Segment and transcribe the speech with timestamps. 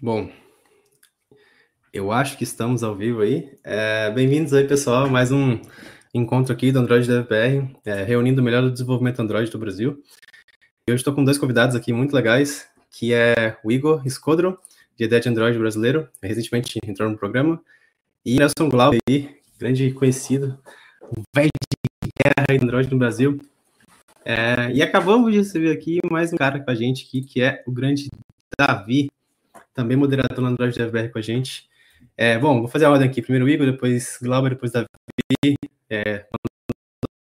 [0.00, 0.30] Bom,
[1.92, 3.58] eu acho que estamos ao vivo aí.
[3.64, 5.60] É, Bem-vindos aí, pessoal, mais um
[6.14, 10.00] encontro aqui do Android DevBR, é, reunindo o melhor do desenvolvimento Android do Brasil.
[10.86, 14.60] E hoje estou com dois convidados aqui muito legais, que é o Igor Escodro,
[14.96, 17.60] de EDET Android brasileiro, recentemente entrou no programa,
[18.24, 20.56] e Nelson Glau aí, grande conhecido,
[21.34, 21.50] velho
[22.04, 23.40] de guerra do Android no Brasil.
[24.24, 27.64] É, e acabamos de receber aqui mais um cara com a gente aqui, que é
[27.66, 28.08] o grande
[28.56, 29.08] Davi,
[29.78, 31.70] também moderador no Android DevBR com a gente.
[32.16, 33.22] É, bom, vou fazer a ordem aqui.
[33.22, 34.88] Primeiro o Igor, depois Glauber, depois Davi.
[35.88, 36.26] É,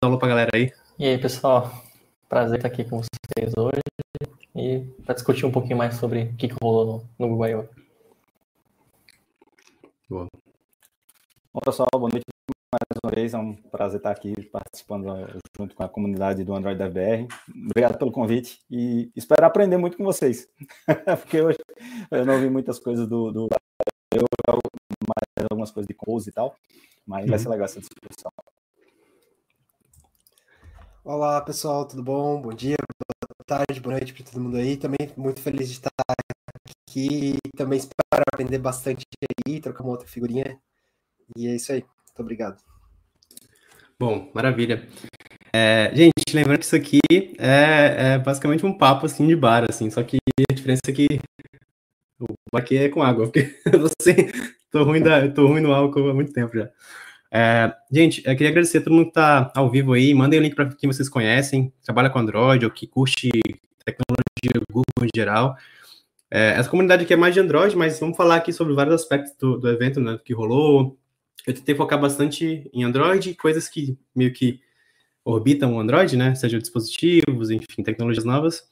[0.04, 0.72] um alô pra galera aí.
[1.00, 1.84] E aí, pessoal.
[2.30, 3.82] Prazer estar aqui com vocês hoje
[4.56, 7.70] e para discutir um pouquinho mais sobre o que, que rolou no, no Google I.O.
[10.08, 10.28] Boa.
[11.52, 12.35] Bom, pessoal, boa noite
[12.72, 13.34] mais uma vez.
[13.34, 15.08] É um prazer estar aqui participando
[15.58, 17.28] junto com a comunidade do Android DevBR.
[17.70, 20.48] Obrigado pelo convite e espero aprender muito com vocês,
[21.22, 21.60] porque hoje
[22.12, 23.50] eu não ouvi muitas coisas do, do
[24.14, 24.26] eu
[25.08, 26.56] mais algumas coisas de compose e tal,
[27.06, 27.30] mas uhum.
[27.30, 28.32] vai ser legal essa discussão.
[31.04, 32.42] Olá, pessoal, tudo bom?
[32.42, 34.76] Bom dia, boa tarde, boa noite para todo mundo aí.
[34.76, 35.90] Também muito feliz de estar
[36.90, 39.04] aqui e também espero aprender bastante
[39.46, 40.60] aí, trocar uma outra figurinha.
[41.36, 41.86] E é isso aí.
[42.16, 42.58] Muito obrigado.
[44.00, 44.88] Bom, maravilha.
[45.54, 47.00] É, gente, lembrando que isso aqui
[47.38, 50.18] é, é, basicamente um papo assim de bar, assim, só que
[50.50, 51.08] a diferença é que
[52.18, 53.54] o bar aqui é com água, porque
[54.02, 54.32] sei,
[54.72, 56.70] tô ruim, da, tô ruim no álcool há muito tempo já.
[57.30, 60.44] É, gente, eu queria agradecer a todo mundo que tá ao vivo aí, mandem o
[60.44, 63.30] link para quem vocês conhecem, trabalha com Android ou que curte
[63.84, 65.58] tecnologia Google em geral.
[66.32, 69.34] É, essa comunidade aqui é mais de Android, mas vamos falar aqui sobre vários aspectos
[69.38, 70.98] do, do evento, né, que rolou,
[71.48, 74.60] eu tentei focar bastante em Android, coisas que meio que
[75.24, 76.36] orbitam o Android, né?
[76.36, 78.64] Seja dispositivos, enfim, tecnologias novas.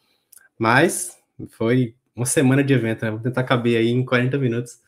[0.58, 1.18] Mas
[1.50, 3.12] foi uma semana de evento, né?
[3.12, 4.80] Vou tentar caber aí em 40 minutos.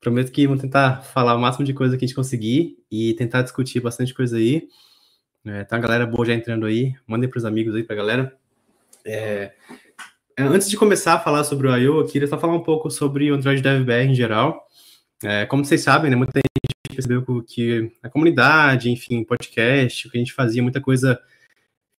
[0.00, 3.42] Prometo que vou tentar falar o máximo de coisa que a gente conseguir e tentar
[3.42, 4.68] discutir bastante coisa aí.
[5.44, 6.94] É, tá a galera boa já entrando aí.
[7.06, 8.36] Mandem para os amigos aí, para a galera.
[9.04, 9.52] É,
[10.36, 12.90] é, antes de começar a falar sobre o I.O., eu queria só falar um pouco
[12.90, 14.66] sobre o Android DevBR em geral.
[15.22, 20.16] É, como vocês sabem, né, muita gente percebeu que a comunidade, enfim, podcast, o que
[20.16, 21.20] a gente fazia, muita coisa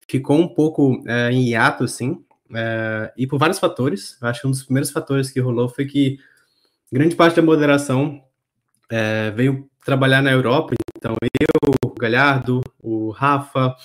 [0.07, 2.23] ficou um pouco é, em hiato, assim,
[2.53, 4.17] é, e por vários fatores.
[4.21, 6.19] Acho que um dos primeiros fatores que rolou foi que
[6.91, 8.21] grande parte da moderação
[8.89, 13.75] é, veio trabalhar na Europa, então eu, o Galhardo, o Rafa,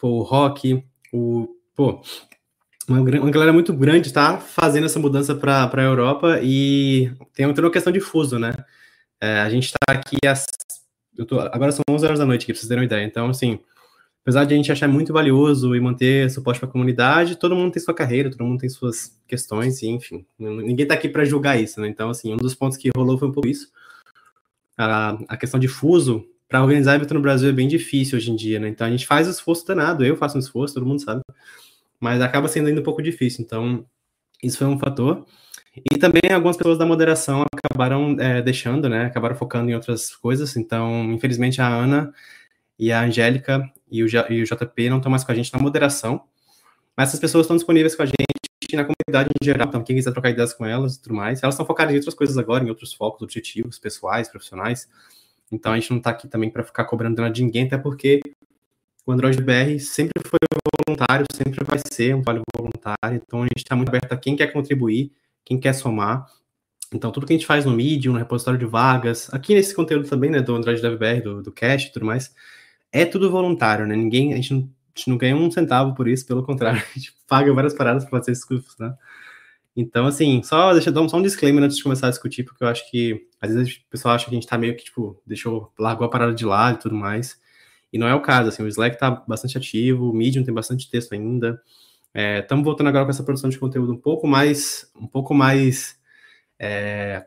[0.00, 1.48] o Rock, o.
[1.74, 2.02] Pô,
[2.88, 7.70] uma, uma galera muito grande está fazendo essa mudança para a Europa e tem uma
[7.70, 8.52] questão de fuso, né?
[9.22, 10.44] É, a gente está aqui, às,
[11.28, 13.04] tô, agora são 11 horas da noite, aqui, pra vocês terem uma ideia.
[13.04, 13.60] Então, assim,
[14.20, 17.70] apesar de a gente achar muito valioso e manter suporte para a comunidade, todo mundo
[17.70, 21.56] tem sua carreira, todo mundo tem suas questões, e, enfim, ninguém está aqui para julgar
[21.60, 21.86] isso, né?
[21.86, 23.70] Então, assim, um dos pontos que rolou foi um pouco isso.
[24.76, 28.34] A, a questão de fuso, para organizar evento no Brasil é bem difícil hoje em
[28.34, 28.66] dia, né?
[28.66, 31.22] Então, a gente faz o esforço danado, eu faço um esforço, todo mundo sabe,
[32.00, 33.44] mas acaba sendo ainda um pouco difícil.
[33.44, 33.86] Então,
[34.42, 35.24] isso foi um fator.
[35.74, 39.06] E também algumas pessoas da moderação acabaram é, deixando, né?
[39.06, 40.54] Acabaram focando em outras coisas.
[40.56, 42.12] Então, infelizmente, a Ana
[42.78, 45.58] e a Angélica e o, e o JP não estão mais com a gente na
[45.58, 46.24] moderação.
[46.96, 49.68] Mas essas pessoas estão disponíveis com a gente na comunidade em geral.
[49.68, 52.14] Então, quem quiser trocar ideias com elas e tudo mais, elas estão focadas em outras
[52.14, 54.88] coisas agora, em outros focos, objetivos, pessoais, profissionais.
[55.50, 58.20] Então, a gente não está aqui também para ficar cobrando nada de ninguém, até porque
[59.06, 60.38] o Android BR sempre foi
[60.86, 63.22] voluntário, sempre vai ser um trabalho voluntário.
[63.26, 65.12] Então, a gente está muito aberto a quem quer contribuir
[65.44, 66.26] quem quer somar.
[66.92, 70.08] Então, tudo que a gente faz no Medium, no repositório de vagas, aqui nesse conteúdo
[70.08, 72.34] também, né, do Android DevBR, do, do Cache e tudo mais,
[72.92, 73.96] é tudo voluntário, né?
[73.96, 76.98] Ninguém, a gente, não, a gente não ganha um centavo por isso, pelo contrário, a
[76.98, 78.94] gente paga várias paradas para fazer esses cursos, né?
[79.74, 82.68] Então, assim, só deixa dar só um disclaimer antes de começar a discutir, porque eu
[82.68, 85.72] acho que às vezes o pessoal acha que a gente tá meio que, tipo, deixou,
[85.78, 87.40] largou a parada de lado e tudo mais.
[87.90, 90.90] E não é o caso, assim, o Slack tá bastante ativo, o Medium tem bastante
[90.90, 91.60] texto ainda,
[92.14, 95.98] Estamos é, voltando agora com essa produção de conteúdo um pouco mais, um pouco mais
[96.58, 97.24] é,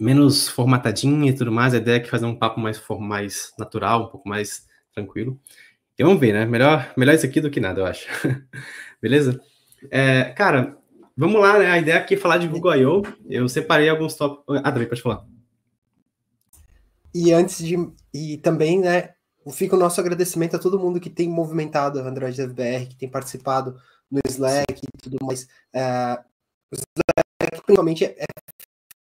[0.00, 1.74] menos formatadinha e tudo mais.
[1.74, 5.38] A ideia é que fazer um papo mais, mais natural, um pouco mais tranquilo.
[5.98, 6.46] E vamos ver, né?
[6.46, 8.06] Melhor, melhor isso aqui do que nada, eu acho.
[9.00, 9.40] Beleza?
[9.90, 10.78] É, cara,
[11.16, 11.70] vamos lá, né?
[11.70, 13.02] A ideia aqui é falar de Google I.O.
[13.28, 14.60] Eu separei alguns tópicos.
[14.64, 15.26] Ah, também pode falar.
[17.14, 17.76] E antes de.
[18.14, 19.10] E também, né?
[19.50, 23.08] Fica o nosso agradecimento a todo mundo que tem movimentado a Android FBR, que tem
[23.08, 23.76] participado
[24.10, 25.48] no Slack e tudo mais.
[25.72, 26.18] É,
[26.70, 28.24] o Slack, principalmente, é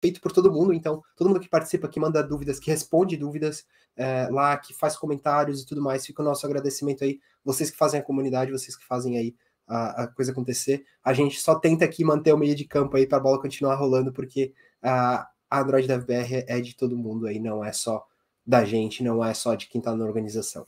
[0.02, 3.66] feito por todo mundo, então, todo mundo que participa, que manda dúvidas, que responde dúvidas
[3.96, 7.20] é, lá, que faz comentários e tudo mais, fica o nosso agradecimento aí.
[7.44, 9.36] Vocês que fazem a comunidade, vocês que fazem aí
[9.68, 10.86] a, a, coisa acontecer.
[11.04, 13.76] A gente só tenta aqui manter o meio de campo aí para a bola continuar
[13.76, 18.06] rolando, porque a, a Android DevBR é de todo mundo aí, não é só
[18.46, 20.68] da gente, não é só de quem está na organização.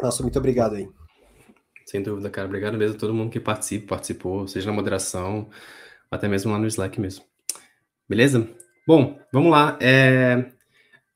[0.00, 0.88] Nossa, muito obrigado aí.
[1.86, 2.46] Sem dúvida, cara.
[2.46, 5.50] Obrigado mesmo a todo mundo que participa, participou, seja na moderação,
[6.10, 7.24] até mesmo lá no Slack mesmo.
[8.08, 8.48] Beleza?
[8.86, 9.76] Bom, vamos lá.
[9.80, 10.52] É...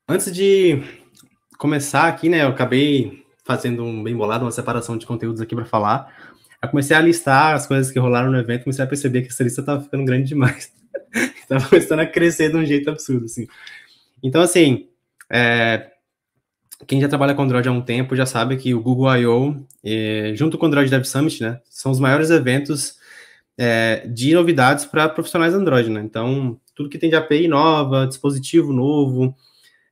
[0.07, 0.83] Antes de
[1.57, 5.65] começar aqui, né, eu acabei fazendo um bem bolado, uma separação de conteúdos aqui para
[5.65, 6.13] falar.
[6.61, 9.43] Eu comecei a listar as coisas que rolaram no evento, comecei a perceber que essa
[9.43, 10.73] lista estava ficando grande demais.
[11.39, 13.47] Estava começando a crescer de um jeito absurdo, assim.
[14.21, 14.89] Então, assim,
[15.31, 15.91] é,
[16.87, 20.33] quem já trabalha com Android há um tempo já sabe que o Google I.O., é,
[20.35, 22.97] junto com o Android Dev Summit, né, são os maiores eventos
[23.57, 26.01] é, de novidades para profissionais Android, né?
[26.01, 29.33] Então, tudo que tem de API nova, dispositivo novo,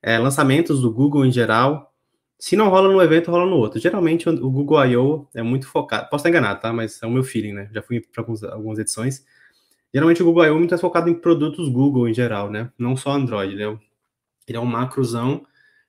[0.01, 1.93] é, lançamentos do Google em geral,
[2.37, 3.79] se não rola no evento, rola no outro.
[3.79, 5.29] Geralmente o Google I.O.
[5.33, 6.73] é muito focado, posso estar enganado, tá?
[6.73, 7.69] Mas é o meu feeling, né?
[7.73, 9.25] Já fui para algumas edições.
[9.93, 10.55] Geralmente o Google I.O.
[10.55, 12.69] é muito focado em produtos Google em geral, né?
[12.77, 13.77] Não só Android, né?
[14.47, 15.45] Ele é um macrozão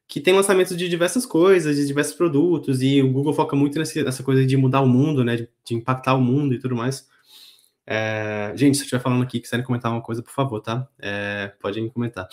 [0.07, 4.23] que tem lançamentos de diversas coisas, de diversos produtos, e o Google foca muito nessa
[4.23, 5.37] coisa de mudar o mundo, né?
[5.37, 7.09] De, de impactar o mundo e tudo mais.
[7.87, 10.89] É, gente, se eu estiver falando aqui, quiserem comentar uma coisa, por favor, tá?
[11.01, 12.29] É, podem comentar.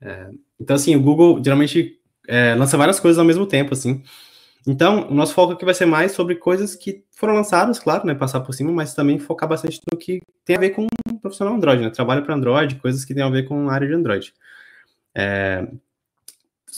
[0.00, 0.28] É,
[0.60, 4.02] então, assim, o Google geralmente é, lança várias coisas ao mesmo tempo, assim.
[4.66, 8.14] Então, o nosso foco aqui vai ser mais sobre coisas que foram lançadas, claro, né?
[8.14, 11.54] Passar por cima, mas também focar bastante no que tem a ver com o profissional
[11.54, 11.90] Android, né?
[11.90, 14.32] Trabalho para Android, coisas que tem a ver com a área de Android.
[15.14, 15.66] É,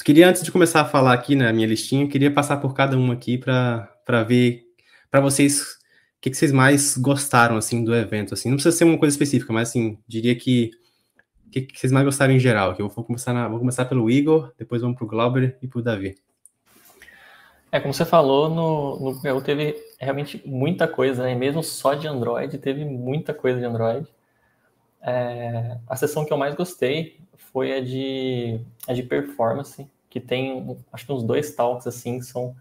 [0.04, 3.14] queria, antes de começar a falar aqui na minha listinha, queria passar por cada uma
[3.14, 4.64] aqui para ver,
[5.10, 8.48] para vocês, o que, que, vocês mais gostaram, assim, do evento, assim.
[8.48, 10.70] Não precisa ser uma coisa específica, mas, assim, diria que
[11.46, 12.74] o que, que, vocês mais gostaram em geral?
[12.74, 15.68] Que eu vou começar, na, vou começar pelo Igor, depois vamos para o Glauber e
[15.68, 16.16] para o Davi.
[17.70, 21.34] É, como você falou, no, no teve realmente muita coisa, né?
[21.34, 24.06] Mesmo só de Android, teve muita coisa de Android.
[25.02, 27.18] É, a sessão que eu mais gostei
[27.54, 32.24] foi a de, a de performance, que tem, acho que uns dois talks, assim, que
[32.24, 32.52] são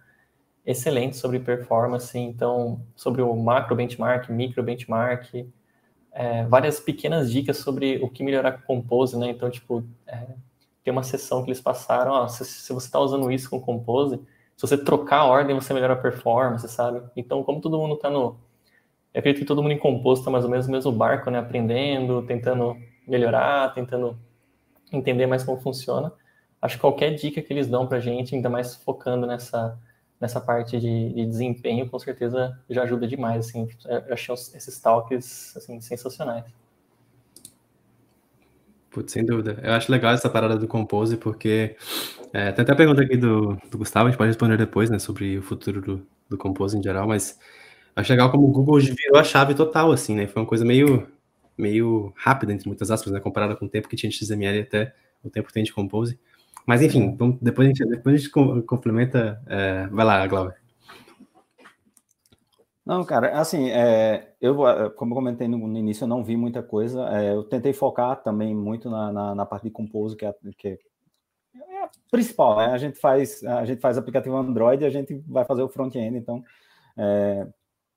[0.64, 5.48] excelentes sobre performance, então, sobre o macro benchmark, micro benchmark,
[6.12, 9.30] é, várias pequenas dicas sobre o que melhorar com o Compose, né?
[9.32, 10.28] Então, tipo, é,
[10.84, 13.62] tem uma sessão que eles passaram, ó, se, se você está usando isso com o
[13.62, 14.18] Compose,
[14.56, 17.02] se você trocar a ordem, você melhora a performance, sabe?
[17.16, 18.38] Então, como todo mundo está no.
[19.12, 21.40] Eu acredito que todo mundo em Compose está mais ou menos no mesmo barco, né?
[21.40, 24.16] Aprendendo, tentando melhorar, tentando
[24.94, 26.12] entender mais como funciona.
[26.62, 29.78] Acho que qualquer dica que eles dão para a gente, ainda mais focando nessa,
[30.20, 33.48] nessa parte de, de, desempenho, com certeza já ajuda demais.
[33.48, 36.46] Assim, eu achei esses talks assim, sensacionais.
[38.90, 39.60] Putz, sem dúvida.
[39.62, 41.76] Eu acho legal essa parada do Compose, porque
[42.32, 45.00] é, tem até a pergunta aqui do, do, Gustavo, a gente pode responder depois, né,
[45.00, 47.38] sobre o futuro do, do Compose em geral, mas
[47.96, 50.28] acho legal como o Google virou a chave total, assim, né?
[50.28, 51.08] Foi uma coisa meio,
[51.58, 54.94] meio rápida, entre muitas aspas, né, comparada com o tempo que tinha de XML até
[55.24, 56.20] o tempo que tem de Compose.
[56.66, 58.30] Mas enfim, vamos, depois, a gente, depois a gente
[58.66, 59.42] complementa.
[59.48, 60.56] É, vai lá, Glauber.
[62.86, 64.56] Não, cara, assim, é, eu,
[64.96, 67.08] como eu comentei no, no, início, eu não vi muita coisa.
[67.10, 70.68] É, eu tentei focar também muito na, na, na parte de Compose, que é, que
[70.68, 70.78] é,
[71.56, 72.66] é a principal, né?
[72.66, 76.18] A gente faz, a gente faz aplicativo Android e a gente vai fazer o front-end,
[76.18, 76.44] então,
[76.98, 77.48] é,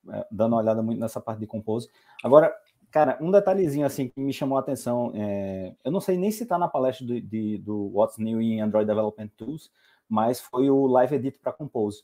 [0.09, 1.89] é, dando uma olhada muito nessa parte de Compose.
[2.23, 2.53] Agora,
[2.91, 6.43] cara, um detalhezinho assim que me chamou a atenção, é, eu não sei nem se
[6.43, 9.71] está na palestra do, de, do What's New in Android Development Tools,
[10.07, 12.03] mas foi o Live Edit para Compose.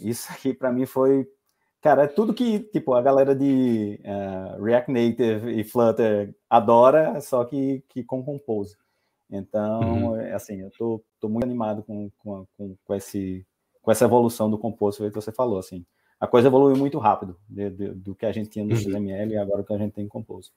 [0.00, 1.28] Isso aqui para mim foi
[1.82, 7.44] Cara, é tudo que, tipo, a galera de uh, React Native e Flutter adora, só
[7.44, 8.76] que, que com Compose.
[9.28, 10.16] Então, uhum.
[10.16, 13.44] É, assim, eu tô, tô muito animado com, com, com, com, esse,
[13.82, 15.84] com essa evolução do Compose, que você falou, assim.
[16.22, 18.76] A coisa evoluiu muito rápido de, de, do que a gente tinha no uhum.
[18.76, 20.52] XML e agora o que a gente tem em Compose.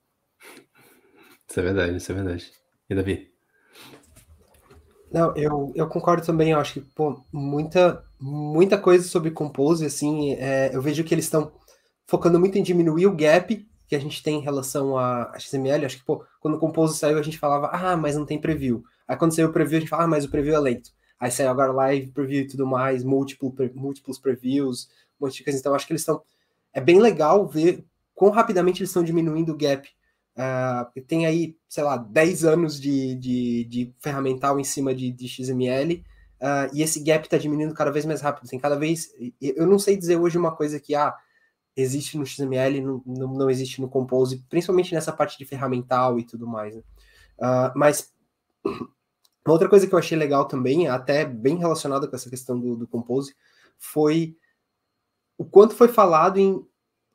[1.50, 2.52] Isso é verdade, isso é verdade.
[2.88, 3.32] E Davi?
[5.12, 10.34] Não, eu, eu concordo também, eu acho que, pô, muita, muita coisa sobre Compose, assim,
[10.34, 11.52] é, eu vejo que eles estão
[12.06, 15.98] focando muito em diminuir o gap que a gente tem em relação a XML, acho
[15.98, 18.84] que, pô, quando o Compose saiu a gente falava, ah, mas não tem preview.
[19.08, 20.92] Aí quando saiu o preview a gente fala, ah, mas o preview é lento.
[21.20, 25.36] Aí saiu agora live preview e tudo mais, múltiplo, múltiplos previews, coisa.
[25.50, 26.22] Então acho que eles estão,
[26.74, 29.88] é bem legal ver quão rapidamente eles estão diminuindo o gap
[30.36, 35.30] Uh, tem aí, sei lá, 10 anos de, de, de ferramental em cima de, de
[35.30, 36.04] XML, uh,
[36.42, 38.50] ah, e esse gap está diminuindo cada vez mais rápido.
[38.50, 39.10] Tem cada vez.
[39.42, 41.16] Eu não sei dizer hoje uma coisa que ah,
[41.76, 46.26] existe no XML, não, não, não existe no Compose, principalmente nessa parte de ferramental e
[46.26, 46.76] tudo mais.
[46.76, 46.82] Né?
[47.40, 48.14] Uh, mas
[48.66, 52.76] uma outra coisa que eu achei legal também, até bem relacionada com essa questão do,
[52.76, 53.34] do Compose,
[53.78, 54.36] foi
[55.38, 56.66] o quanto foi falado em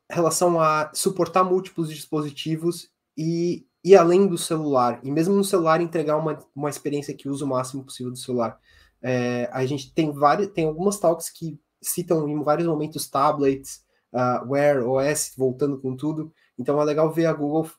[0.09, 6.17] relação a suportar múltiplos dispositivos e ir além do celular, e mesmo no celular entregar
[6.17, 8.59] uma, uma experiência que usa o máximo possível do celular.
[9.01, 14.47] É, a gente tem várias, tem algumas talks que citam em vários momentos tablets, uh,
[14.47, 16.31] Wear OS voltando com tudo.
[16.57, 17.69] Então é legal ver a Google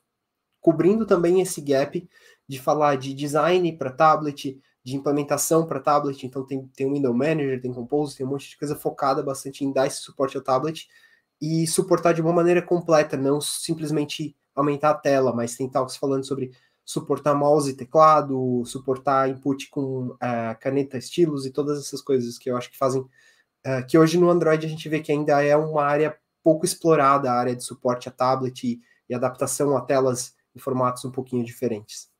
[0.59, 2.07] cobrindo também esse gap
[2.47, 6.25] de falar de design para tablet, de implementação para tablet.
[6.25, 9.63] Então tem, tem o Window Manager, tem Compose, tem um monte de coisa focada bastante
[9.63, 10.87] em dar esse suporte ao tablet
[11.41, 16.25] e suportar de uma maneira completa, não simplesmente aumentar a tela, mas tem talks falando
[16.25, 16.51] sobre
[16.85, 22.49] suportar mouse e teclado, suportar input com uh, caneta, estilos e todas essas coisas que
[22.49, 25.55] eu acho que fazem uh, que hoje no Android a gente vê que ainda é
[25.55, 30.35] uma área pouco explorada, a área de suporte a tablet e, e adaptação a telas
[30.53, 32.12] em formatos um pouquinho diferentes.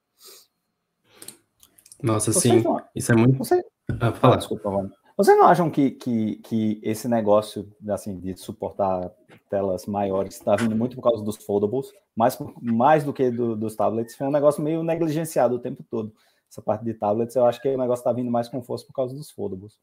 [2.03, 2.61] Nossa, sim.
[2.61, 2.81] Não...
[2.93, 3.37] Isso é muito.
[3.37, 3.65] Você...
[3.99, 4.35] Ah, fala.
[4.35, 4.91] Ah, desculpa, Rony.
[5.15, 9.11] Vocês não acham que, que, que esse negócio assim, de suportar
[9.49, 13.75] telas maiores está vindo muito por causa dos foldables, mais, mais do que do, dos
[13.75, 14.15] tablets?
[14.15, 16.11] Foi um negócio meio negligenciado o tempo todo.
[16.49, 18.93] Essa parte de tablets, eu acho que o negócio está vindo mais com força por
[18.93, 19.79] causa dos foldables.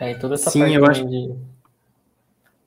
[0.00, 1.06] É, e toda essa Sim, parte eu acho...
[1.06, 1.36] de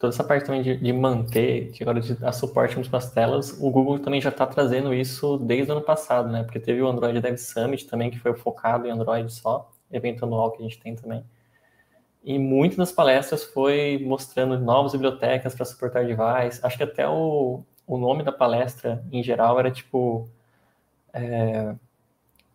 [0.05, 3.57] toda essa parte também de, de manter, que agora de dar suporte para as telas,
[3.59, 6.43] o Google também já está trazendo isso desde o ano passado, né?
[6.43, 10.51] Porque teve o Android Dev Summit também, que foi focado em Android só, evento anual
[10.51, 11.23] que a gente tem também.
[12.23, 16.59] E muitas das palestras foi mostrando novas bibliotecas para suportar device.
[16.63, 20.29] Acho que até o, o nome da palestra, em geral, era tipo...
[21.13, 21.73] É,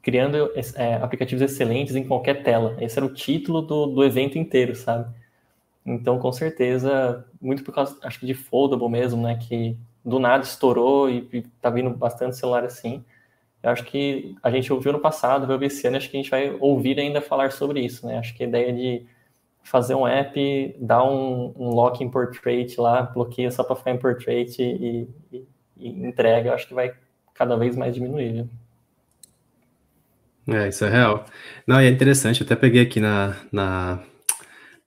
[0.03, 2.77] criando é, aplicativos excelentes em qualquer tela.
[2.81, 5.13] Esse era o título do, do evento inteiro, sabe?
[5.85, 9.37] Então, com certeza, muito por causa, acho que de foldable mesmo, né?
[9.37, 13.05] Que do nada estourou e, e tá vindo bastante celular assim.
[13.63, 16.21] Eu acho que a gente ouviu no passado, vai ouvir esse ano, acho que a
[16.21, 18.19] gente vai ouvir ainda falar sobre isso, né?
[18.19, 19.07] Acho que a ideia de
[19.63, 23.99] fazer um app, dar um, um lock em portrait lá, bloqueia só para ficar em
[23.99, 25.47] portrait e, e,
[25.77, 26.95] e entrega, acho que vai
[27.35, 28.49] cada vez mais diminuir, viu?
[30.49, 31.27] É, isso é real.
[31.67, 34.03] Não, e é interessante, até peguei aqui na, na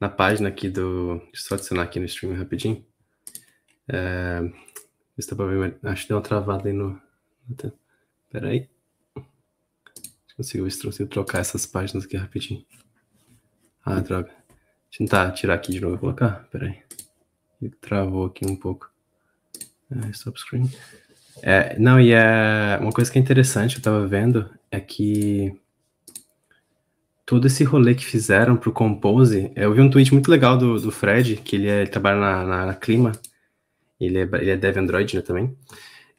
[0.04, 1.20] na página aqui do.
[1.32, 2.86] Deixa eu só adicionar aqui no stream rapidinho.
[3.88, 4.42] É,
[5.18, 7.02] se dá pra ver, acho que deu uma travada aí no.
[8.30, 8.70] Pera aí.
[10.36, 12.66] Consigo, consigo trocar essas páginas aqui rapidinho.
[13.86, 14.28] Ah, droga.
[14.28, 16.50] Deixa eu tentar tirar aqui de novo e colocar.
[16.52, 17.70] Pera aí.
[17.80, 18.92] Travou aqui um pouco.
[19.90, 20.70] É, stop screen.
[21.42, 25.58] É, não, e é uma coisa que é interessante, eu tava vendo, é que
[27.34, 30.92] todo esse rolê que fizeram pro Compose, eu vi um tweet muito legal do, do
[30.92, 33.12] Fred, que ele, é, ele trabalha na, na, na, Clima,
[34.00, 35.58] ele é, ele é dev Android né, também,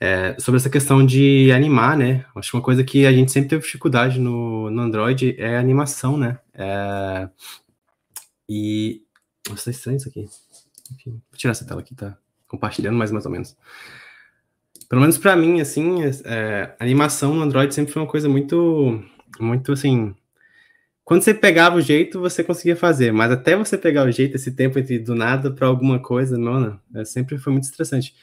[0.00, 2.25] é, sobre essa questão de animar, né?
[2.35, 6.16] Acho que uma coisa que a gente sempre teve dificuldade no, no Android é animação,
[6.16, 6.37] né?
[6.52, 7.28] É,
[8.49, 9.00] e.
[9.49, 10.28] Nossa, tá estranho isso aqui.
[10.94, 12.18] Enfim, vou tirar essa tela aqui, tá
[12.49, 13.56] compartilhando mais, mais ou menos.
[14.88, 19.00] Pelo menos para mim, assim, é, animação no Android sempre foi uma coisa muito,
[19.38, 20.12] muito assim,
[21.04, 24.52] quando você pegava o jeito, você conseguia fazer, mas até você pegar o jeito, esse
[24.52, 28.14] tempo entre do nada para alguma coisa, não, é, sempre foi muito estressante.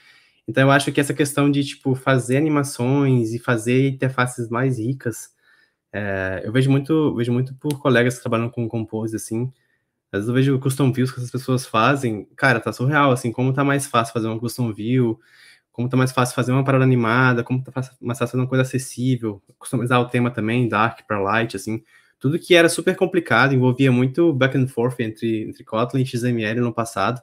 [0.48, 5.30] Então eu acho que essa questão de tipo fazer animações e fazer interfaces mais ricas,
[5.94, 9.52] é, eu vejo muito, vejo muito por colegas que trabalham com compose assim.
[10.12, 13.54] Às vezes eu vejo custom views que essas pessoas fazem, cara, tá surreal assim, como
[13.54, 15.20] tá mais fácil fazer uma custom view,
[15.72, 17.72] como tá mais fácil fazer uma parada animada, como tá
[18.02, 21.84] mais fácil fazer uma coisa acessível, customizar o tema também, dark para light, assim
[22.22, 26.62] tudo que era super complicado, envolvia muito back and forth entre, entre Kotlin e XML
[26.62, 27.20] no passado,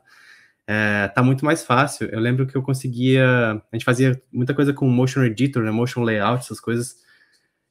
[0.67, 2.09] é, tá muito mais fácil.
[2.09, 6.03] Eu lembro que eu conseguia, a gente fazia muita coisa com motion editor, né, motion
[6.03, 6.97] layout, essas coisas.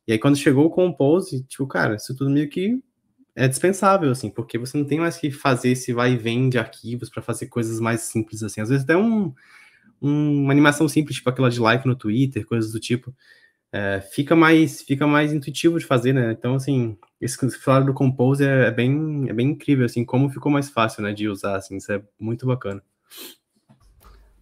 [0.08, 2.82] E aí quando chegou o Compose, tipo, cara, isso tudo meio que
[3.36, 6.58] é dispensável, assim, porque você não tem mais que fazer esse vai e vem de
[6.58, 8.62] arquivos para fazer coisas mais simples, assim.
[8.62, 9.34] Às vezes até um,
[10.02, 13.14] um, uma animação simples, tipo aquela de like no Twitter, coisas do tipo,
[13.72, 16.32] é, fica mais fica mais intuitivo de fazer, né?
[16.32, 20.30] Então, assim, esse que falaram do Compose é, é, bem, é bem incrível, assim, como
[20.30, 22.82] ficou mais fácil, né, de usar, assim, isso é muito bacana.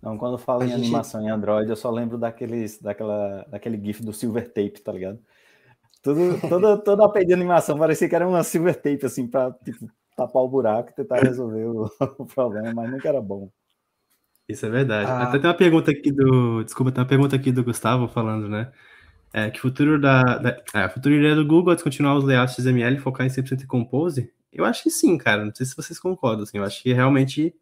[0.01, 0.81] Não, quando eu falo a em gente...
[0.81, 5.19] animação em Android, eu só lembro daqueles, daquela, daquele GIF do Silver Tape, tá ligado?
[6.03, 9.51] Tudo, toda, toda a pede de animação parecia que era uma Silver Tape, assim, pra,
[9.63, 11.89] tipo, tapar o buraco e tentar resolver o,
[12.19, 13.49] o problema, mas nunca era bom.
[14.47, 15.09] Isso é verdade.
[15.09, 15.23] Ah.
[15.23, 16.63] Até tem uma pergunta aqui do.
[16.63, 18.71] Desculpa, tem uma pergunta aqui do Gustavo falando, né?
[19.37, 22.55] É, que futuro da, da é, a futura ideia do Google é descontinuar os layouts
[22.55, 24.31] XML e focar em 100% em Compose?
[24.49, 25.43] Eu acho que sim, cara.
[25.43, 26.43] Não sei se vocês concordam.
[26.43, 27.53] Assim, eu acho que realmente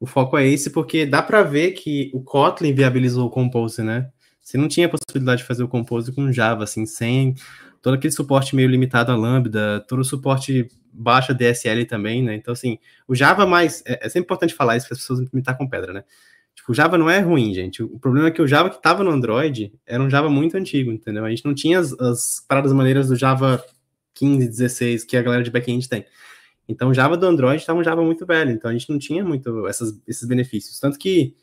[0.00, 4.10] o foco é esse, porque dá para ver que o Kotlin viabilizou o Compose, né?
[4.40, 7.34] Você não tinha possibilidade de fazer o Compose com Java, assim, sem
[7.82, 12.34] todo aquele suporte meio limitado a Lambda, todo o suporte baixa DSL também, né?
[12.36, 13.82] Então, assim, o Java mais.
[13.84, 16.04] É, é sempre importante falar isso para as pessoas implementar com pedra, né?
[16.54, 17.82] Tipo, o Java não é ruim, gente.
[17.82, 20.92] O problema é que o Java que estava no Android era um Java muito antigo,
[20.92, 21.24] entendeu?
[21.24, 23.64] A gente não tinha as, as paradas maneiras do Java
[24.14, 26.04] 15, 16 que a galera de backend tem.
[26.68, 29.24] Então, o Java do Android estava um Java muito velho, então a gente não tinha
[29.24, 30.78] muito essas, esses benefícios.
[30.78, 31.34] Tanto que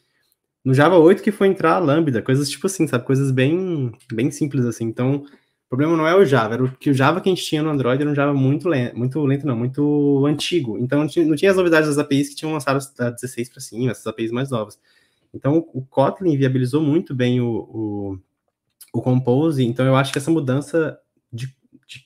[0.63, 3.05] no Java 8 que foi entrar a Lambda, coisas tipo assim, sabe?
[3.05, 4.85] Coisas bem, bem simples assim.
[4.85, 7.45] Então, o problema não é o Java, era o que o Java que a gente
[7.45, 10.77] tinha no Android era um Java muito lento, muito lento não, muito antigo.
[10.79, 13.61] Então, não tinha, não tinha as novidades das APIs que tinham lançado da 16 para
[13.61, 14.79] cima, essas APIs mais novas.
[15.33, 18.19] Então, o Kotlin viabilizou muito bem o, o,
[18.93, 20.99] o Compose, então eu acho que essa mudança
[21.31, 21.47] de,
[21.87, 22.05] de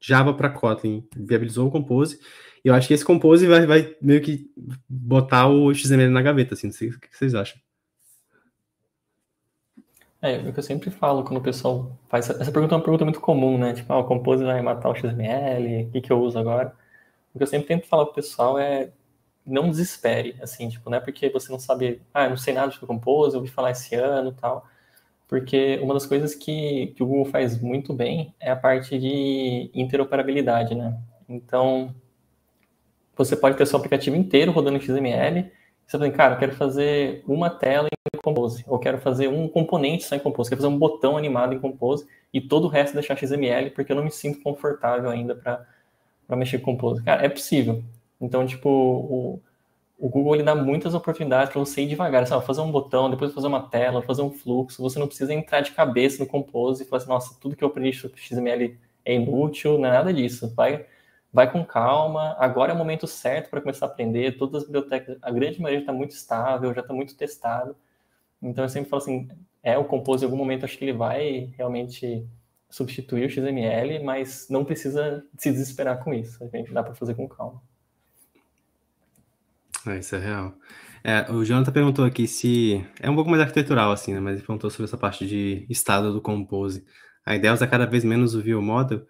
[0.00, 2.20] Java para Kotlin viabilizou o Compose,
[2.64, 4.50] e eu acho que esse Compose vai, vai meio que
[4.88, 7.60] botar o XML na gaveta, assim, não sei o que vocês acham.
[10.22, 12.28] É, o que eu sempre falo quando o pessoal faz.
[12.28, 13.72] Essa pergunta é uma pergunta muito comum, né?
[13.72, 16.76] Tipo, ah, o Compose vai matar o XML, o que, que eu uso agora?
[17.34, 18.92] O que eu sempre tento falar pro pessoal é
[19.46, 22.78] não desespere, assim, tipo, não é porque você não sabe, ah, não sei nada de
[22.78, 24.66] Compose, eu ouvi falar esse ano tal.
[25.28, 29.70] Porque uma das coisas que, que o Google faz muito bem é a parte de
[29.74, 30.98] interoperabilidade, né?
[31.28, 31.94] Então,
[33.16, 35.50] você pode ter seu aplicativo inteiro rodando em XML,
[35.86, 40.04] você fala, cara, eu quero fazer uma tela em Compose, ou quero fazer um componente
[40.04, 43.16] só em Compose, quero fazer um botão animado em Compose e todo o resto deixar
[43.16, 47.02] XML, porque eu não me sinto confortável ainda para mexer com Compose.
[47.02, 47.84] Cara, é possível.
[48.20, 49.42] Então, tipo, o,
[49.98, 52.44] o Google ele dá muitas oportunidades para você ir devagar, sabe?
[52.46, 54.82] Fazer um botão, depois fazer uma tela, fazer um fluxo.
[54.82, 57.68] Você não precisa entrar de cabeça no Compose e falar assim, nossa, tudo que eu
[57.68, 60.52] aprendi sobre XML é inútil, não é nada disso.
[60.54, 60.86] Vai
[61.32, 65.16] vai com calma, agora é o momento certo para começar a aprender, todas as bibliotecas,
[65.22, 67.76] a grande maioria está muito estável, já está muito testado,
[68.42, 69.28] então eu sempre falo assim,
[69.62, 72.26] é, o Compose em algum momento acho que ele vai realmente
[72.68, 77.14] substituir o XML, mas não precisa se desesperar com isso, a gente dá para fazer
[77.14, 77.62] com calma.
[79.86, 80.54] É, isso é real.
[81.02, 82.84] É, o Jonathan perguntou aqui se.
[83.00, 84.20] É um pouco mais arquitetural, assim, né?
[84.20, 86.84] Mas ele perguntou sobre essa parte de estado do Compose.
[87.24, 89.06] A ideia é usar cada vez menos o View Model.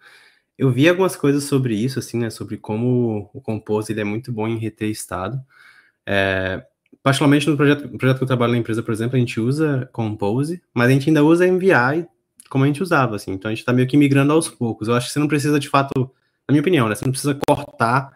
[0.57, 2.29] Eu vi algumas coisas sobre isso, assim, né?
[2.29, 5.39] Sobre como o Compose ele é muito bom em reter estado.
[6.05, 6.65] É,
[7.03, 9.89] particularmente no projeto, no projeto que eu trabalho na empresa, por exemplo, a gente usa
[9.91, 12.07] Compose, mas a gente ainda usa MVI
[12.49, 13.31] como a gente usava, assim.
[13.31, 14.87] Então a gente está meio que migrando aos poucos.
[14.89, 16.95] Eu acho que você não precisa, de fato, na minha opinião, né?
[16.95, 18.11] Você não precisa cortar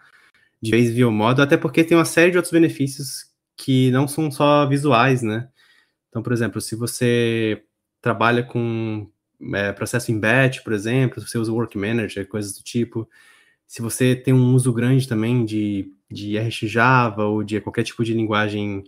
[0.66, 3.26] de vez via modo, até porque tem uma série de outros benefícios
[3.56, 5.48] que não são só visuais, né?
[6.08, 7.62] Então, por exemplo, se você
[8.02, 9.08] trabalha com
[9.54, 13.08] é, processo em batch, por exemplo, se você usa Work Manager, coisas do tipo.
[13.66, 18.12] Se você tem um uso grande também de, de RxJava ou de qualquer tipo de
[18.12, 18.82] linguagem,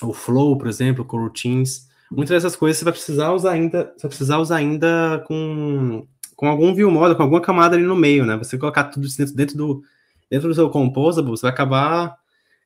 [0.00, 4.02] o Flow, por exemplo, com routines, muitas dessas coisas você vai precisar usar ainda, você
[4.02, 8.24] vai precisar usar ainda com, com algum view model, com alguma camada ali no meio,
[8.24, 8.36] né?
[8.36, 9.82] Você colocar tudo isso dentro, dentro do
[10.30, 12.18] dentro do seu composable, você vai acabar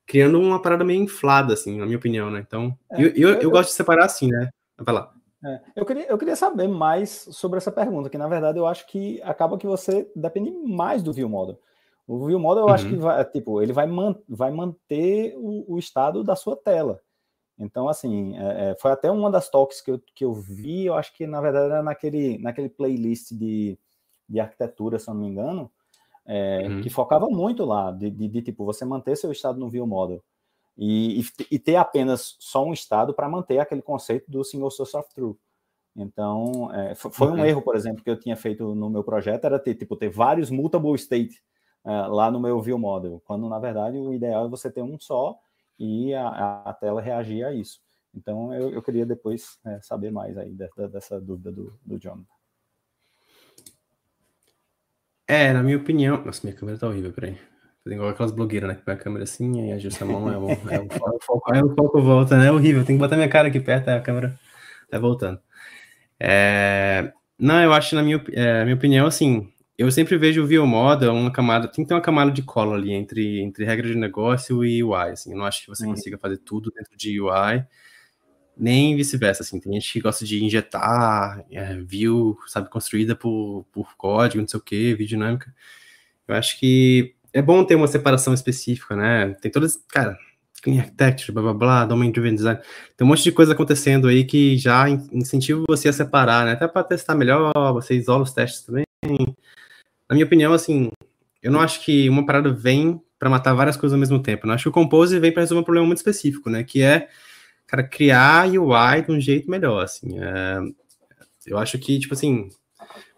[0.06, 2.42] criando uma parada meio inflada, assim, na minha opinião, né?
[2.44, 4.50] Então, é, eu, eu, eu, eu, gosto de separar assim, né?
[4.78, 5.12] Vai lá.
[5.44, 8.86] É, eu, queria, eu queria saber mais sobre essa pergunta, que na verdade eu acho
[8.86, 11.58] que acaba que você depende mais do view model.
[12.06, 12.74] O view model eu uhum.
[12.74, 13.00] acho que uhum.
[13.00, 17.00] vai, tipo, ele vai, man, vai manter o, o, estado da sua tela.
[17.58, 20.94] Então, assim, é, é, foi até uma das talks que eu, que eu vi, eu
[20.94, 23.78] acho que na verdade era naquele, naquele playlist de,
[24.28, 25.70] de arquitetura, se eu não me engano,
[26.32, 26.80] é, uhum.
[26.80, 30.22] que focava muito lá, de, de, de, tipo, você manter seu estado no view model
[30.78, 35.12] e, e, ter apenas só um estado para manter aquele conceito do single source of
[35.12, 35.36] truth.
[35.96, 39.58] Então, é, foi um erro, por exemplo, que eu tinha feito no meu projeto, era
[39.58, 41.42] ter, tipo, ter vários mutable state
[41.84, 45.00] é, lá no meu view model, quando na verdade o ideal é você ter um
[45.00, 45.36] só
[45.76, 47.80] e a, a tela reagir a isso.
[48.14, 52.20] Então, eu, eu queria depois é, saber mais aí dessa, dessa dúvida do, do John.
[55.30, 56.20] É, na minha opinião.
[56.24, 57.36] Nossa, minha câmera tá horrível, peraí.
[57.84, 58.74] Tem igual aquelas blogueiras, né?
[58.74, 61.18] Que põe a câmera assim, aí ajusta a mão, é, o, é, o, é o
[61.20, 62.48] foco, aí o foco volta, né?
[62.48, 62.84] É horrível.
[62.84, 64.36] Tem que botar minha cara aqui perto, aí a câmera
[64.90, 65.40] tá voltando.
[66.18, 67.12] É...
[67.38, 71.12] Não, eu acho, na minha, é, minha opinião, assim, eu sempre vejo o View Model
[71.14, 74.64] uma camada, tem que ter uma camada de cola ali entre, entre regra de negócio
[74.64, 75.30] e UI, assim.
[75.30, 75.92] Eu não acho que você uhum.
[75.92, 77.64] consiga fazer tudo dentro de UI,
[78.56, 79.60] nem vice-versa, assim.
[79.60, 84.58] Tem gente que gosta de injetar é, view, sabe, construída por, por código, não sei
[84.58, 85.54] o que, vídeo dinâmica.
[86.28, 89.34] Eu acho que é bom ter uma separação específica, né?
[89.40, 90.16] Tem todas, cara,
[90.62, 92.60] clean architecture, blá blá blá, domain driven design.
[92.96, 96.52] Tem um monte de coisa acontecendo aí que já incentiva você a separar, né?
[96.52, 98.84] Até para testar melhor, você isola os testes também.
[100.08, 100.90] Na minha opinião, assim,
[101.42, 104.46] eu não acho que uma parada vem para matar várias coisas ao mesmo tempo.
[104.46, 106.64] Eu acho que o Compose vem para resolver um problema muito específico, né?
[106.64, 107.08] Que é,
[107.70, 110.18] cara, criar UI de um jeito melhor, assim.
[110.18, 110.58] É,
[111.46, 112.48] eu acho que, tipo assim,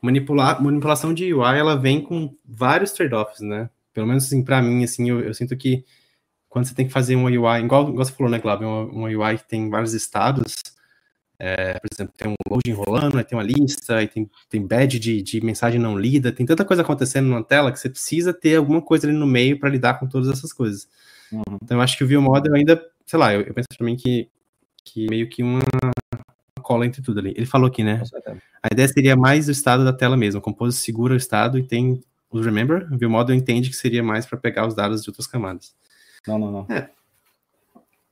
[0.03, 3.71] manipular, manipulação de UI, ela vem com vários trade-offs, né?
[3.95, 5.85] Pelo menos, assim, para mim, assim, eu, eu, sinto que
[6.51, 9.09] quando você tem que fazer uma UI, igual, igual você falou, né, Glauber, uma, uma
[9.09, 10.55] UI que tem vários estados,
[11.39, 14.99] é, por exemplo, tem um load enrolando, aí tem uma lista, aí tem, tem badge
[14.99, 18.57] de, de mensagem não lida, tem tanta coisa acontecendo na tela que você precisa ter
[18.57, 20.87] alguma coisa ali no meio para lidar com todas essas coisas.
[21.33, 21.59] Uhum.
[21.63, 24.29] Então, eu acho que o View Model ainda, sei lá, eu, eu penso também que,
[24.85, 25.61] que meio que uma
[26.63, 27.35] cola entre tudo ali.
[27.37, 28.03] Ele falou aqui, né?
[28.63, 30.39] A ideia seria mais o estado da tela mesmo.
[30.39, 32.89] O Compose segura o estado e tem o Remember.
[32.93, 35.75] O View Model entende que seria mais para pegar os dados de outras camadas.
[36.27, 36.67] Não, não, não.
[36.75, 36.89] É.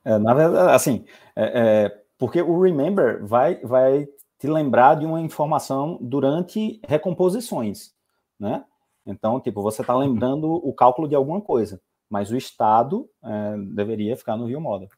[0.04, 1.04] É, na verdade, assim,
[1.36, 7.92] é, é porque o remember vai, vai te lembrar de uma informação durante recomposições,
[8.38, 8.64] né?
[9.06, 14.16] Então, tipo, você está lembrando o cálculo de alguma coisa, mas o estado é, deveria
[14.16, 14.88] ficar no view model.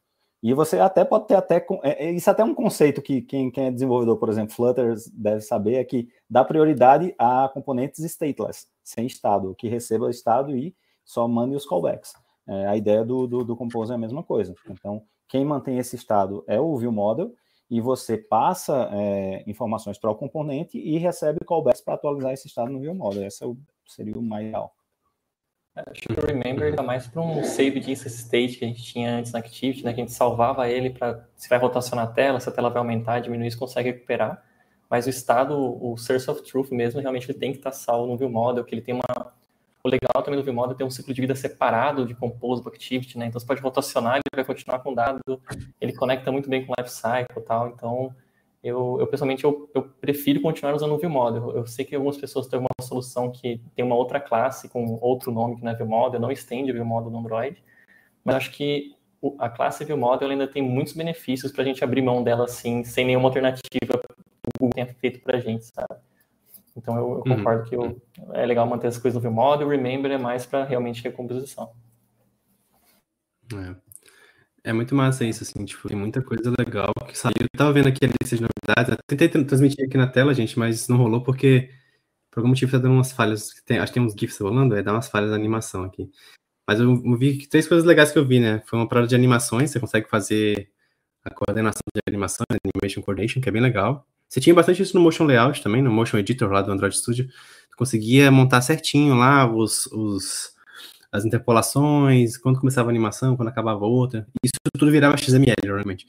[0.43, 3.49] E você até pode ter até é, é, isso é até um conceito que quem,
[3.49, 8.67] quem é desenvolvedor, por exemplo, Flutter deve saber é que dá prioridade a componentes stateless,
[8.83, 10.75] sem estado, que receba o estado e
[11.05, 12.13] só mande os callbacks.
[12.45, 14.53] É, a ideia do, do, do Compose é a mesma coisa.
[14.69, 17.31] Então, quem mantém esse estado é o view model
[17.69, 22.69] e você passa é, informações para o componente e recebe callbacks para atualizar esse estado
[22.69, 23.25] no view model.
[23.25, 23.47] Esse é
[23.87, 24.51] seria o mais.
[25.75, 29.17] Acho que o Remember está mais para um save de state que a gente tinha
[29.17, 29.93] antes na Activity, né?
[29.93, 32.77] Que a gente salvava ele para se vai rotacionar a tela, se a tela vai
[32.77, 34.43] aumentar, diminuir, você consegue recuperar.
[34.89, 38.05] Mas o estado, o source of truth mesmo, realmente ele tem que estar tá salvo
[38.05, 39.33] no view model, que ele tem uma
[39.83, 42.69] o legal também do VModel é ter um ciclo de vida separado de Compose do
[42.69, 43.25] Activity, né?
[43.25, 45.19] Então você pode rotacionar, ele vai continuar com o dado,
[45.81, 47.67] ele conecta muito bem com o lifecycle e tal.
[47.67, 48.15] Então,
[48.63, 51.51] eu, eu pessoalmente, eu, eu, prefiro continuar usando o ViewModel.
[51.51, 55.31] Eu sei que algumas pessoas têm uma solução que tem uma outra classe com outro
[55.31, 57.61] nome que não é ViewModel, não estende o ViewModel no Android,
[58.23, 58.95] mas acho que
[59.37, 63.05] a classe ViewModel ainda tem muitos benefícios para a gente abrir mão dela assim, sem
[63.05, 65.99] nenhuma alternativa que o Google tenha feito para a gente, sabe?
[66.75, 67.37] Então eu, eu uhum.
[67.37, 70.63] concordo que eu, é legal manter as coisas no view model, remember é mais para
[70.63, 71.71] realmente recomposição.
[73.53, 73.82] É.
[74.63, 77.33] é muito massa isso, assim, tipo, tem muita coisa legal que saiu.
[77.41, 80.87] Eu tava vendo aqui a lista de novidades, tentei transmitir aqui na tela, gente, mas
[80.87, 81.69] não rolou porque
[82.31, 83.49] por algum motivo tá dando umas falhas.
[83.65, 86.09] Tem, acho que tem uns GIFs rolando, é dá umas falhas na animação aqui.
[86.67, 88.61] Mas eu, eu vi três coisas legais que eu vi, né?
[88.65, 90.69] Foi uma prova de animações, você consegue fazer
[91.23, 92.45] a coordenação de animação,
[92.75, 94.07] animation coordination, que é bem legal.
[94.29, 97.27] Você tinha bastante isso no Motion Layout também, no Motion Editor lá do Android Studio.
[97.77, 100.52] Conseguia montar certinho lá os, os,
[101.13, 104.25] as interpolações, quando começava a animação, quando acabava outra.
[104.43, 106.07] Isso tudo virava XML, normalmente.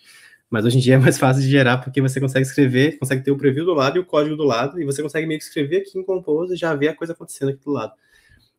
[0.48, 3.30] Mas hoje em dia é mais fácil de gerar, porque você consegue escrever, consegue ter
[3.30, 5.82] o preview do lado e o código do lado, e você consegue meio que escrever
[5.82, 7.92] aqui em Compose e já ver a coisa acontecendo aqui do lado.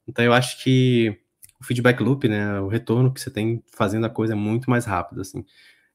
[0.08, 1.17] Então eu acho que
[1.60, 4.86] o feedback loop, né, o retorno que você tem fazendo a coisa é muito mais
[4.86, 5.43] rápido, assim.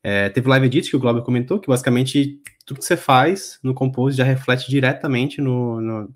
[0.02, 3.60] É, teve o Live Edit, que o Glauber comentou, que basicamente tudo que você faz
[3.62, 6.14] no Compose já reflete diretamente no, no,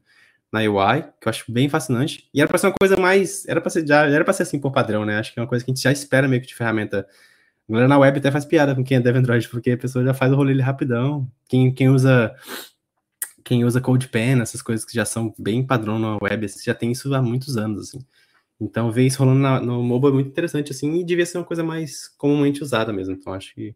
[0.54, 2.28] na UI, que eu acho bem fascinante.
[2.32, 3.44] E era para ser uma coisa mais.
[3.48, 5.18] Era para ser, já, era ser assim por padrão, né?
[5.18, 7.06] Acho que é uma coisa que a gente já espera meio que de ferramenta.
[7.68, 10.04] A galera na web até faz piada com quem é dev Android, porque a pessoa
[10.04, 11.28] já faz o rolê rapidão.
[11.48, 12.34] Quem, quem usa.
[13.44, 17.12] Quem usa CodePen, essas coisas que já são bem padrão na web, já tem isso
[17.14, 17.98] há muitos anos, assim.
[18.58, 21.44] Então, ver isso rolando na, no mobile é muito interessante, assim, e devia ser uma
[21.44, 23.14] coisa mais comumente usada mesmo.
[23.14, 23.74] Então, acho que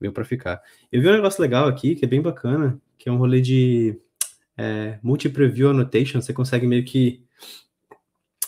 [0.00, 0.62] veio para ficar.
[0.90, 4.00] Eu vi um negócio legal aqui, que é bem bacana, que é um rolê de
[4.56, 6.20] é, multi-preview annotation.
[6.20, 7.24] Você consegue meio que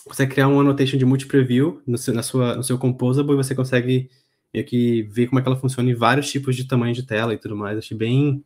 [0.07, 3.53] você criar um annotation de multi-preview no seu, na sua, no seu Composable e você
[3.53, 4.09] consegue
[4.53, 7.33] meio que ver como é que ela funciona em vários tipos de tamanho de tela
[7.33, 7.77] e tudo mais.
[7.77, 8.43] Achei bem,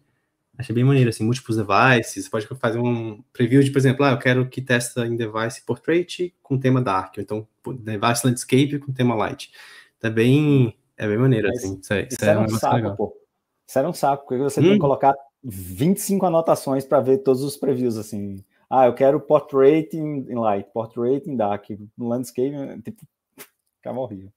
[0.57, 2.25] achei bem maneiro, assim, múltiplos devices.
[2.25, 5.65] Você pode fazer um preview de, por exemplo, ah, eu quero que testa em device
[5.65, 7.47] portrait com tema dark, ou então
[7.79, 9.51] device landscape com tema light.
[9.99, 11.79] Tá bem, é bem maneiro, Mas assim.
[11.81, 12.95] Isso, é, isso, isso é um, saco, legal.
[12.97, 13.17] pô.
[13.65, 14.63] Isso era um saco, porque você hum.
[14.63, 14.81] tem que hum.
[14.81, 18.43] colocar 25 anotações para ver todos os previews, assim.
[18.69, 21.65] Ah, eu quero portrait em light, portrait em dark,
[21.97, 23.05] landscape, tipo,
[23.77, 24.31] ficava horrível.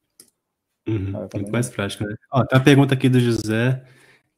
[0.87, 2.15] Uhum, ah, muito mais prático, né?
[2.31, 3.85] Ó, tem uma pergunta aqui do José,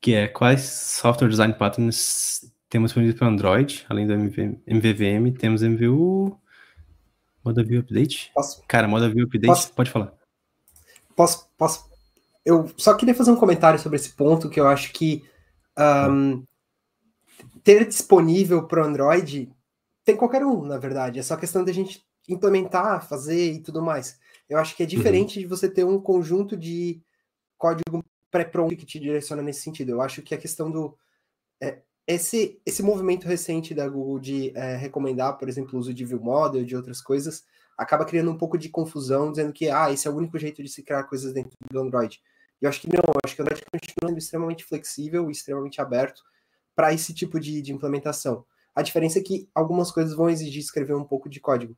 [0.00, 5.62] que é quais software design patterns temos disponíveis para Android, além do MV, MVVM, temos
[5.62, 6.38] MVU,
[7.44, 8.30] Moda View Update?
[8.34, 8.62] Posso?
[8.68, 9.72] Cara, Moda View Update, posso?
[9.72, 10.12] pode falar.
[11.16, 11.88] Posso, posso
[12.48, 15.22] eu só queria fazer um comentário sobre esse ponto que eu acho que
[15.78, 16.42] um,
[17.68, 19.52] ter disponível para o Android
[20.02, 21.18] tem qualquer um, na verdade.
[21.18, 24.18] É só questão da gente implementar, fazer e tudo mais.
[24.48, 25.42] Eu acho que é diferente uhum.
[25.42, 27.02] de você ter um conjunto de
[27.58, 29.90] código pré-pronto que te direciona nesse sentido.
[29.90, 30.96] Eu acho que a questão do.
[31.62, 36.06] É, esse, esse movimento recente da Google de é, recomendar, por exemplo, o uso de
[36.06, 37.44] view model, de outras coisas,
[37.76, 40.70] acaba criando um pouco de confusão, dizendo que ah, esse é o único jeito de
[40.70, 42.18] se criar coisas dentro do Android.
[42.62, 45.82] E eu acho que não, eu acho que o Android continua sendo extremamente flexível extremamente
[45.82, 46.22] aberto
[46.78, 48.44] para esse tipo de, de implementação.
[48.72, 51.76] A diferença é que algumas coisas vão exigir escrever um pouco de código.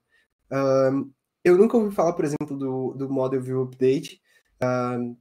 [0.53, 1.11] Um,
[1.43, 4.21] eu nunca ouvi falar, por exemplo, do, do Model View Update.
[4.63, 5.17] Um,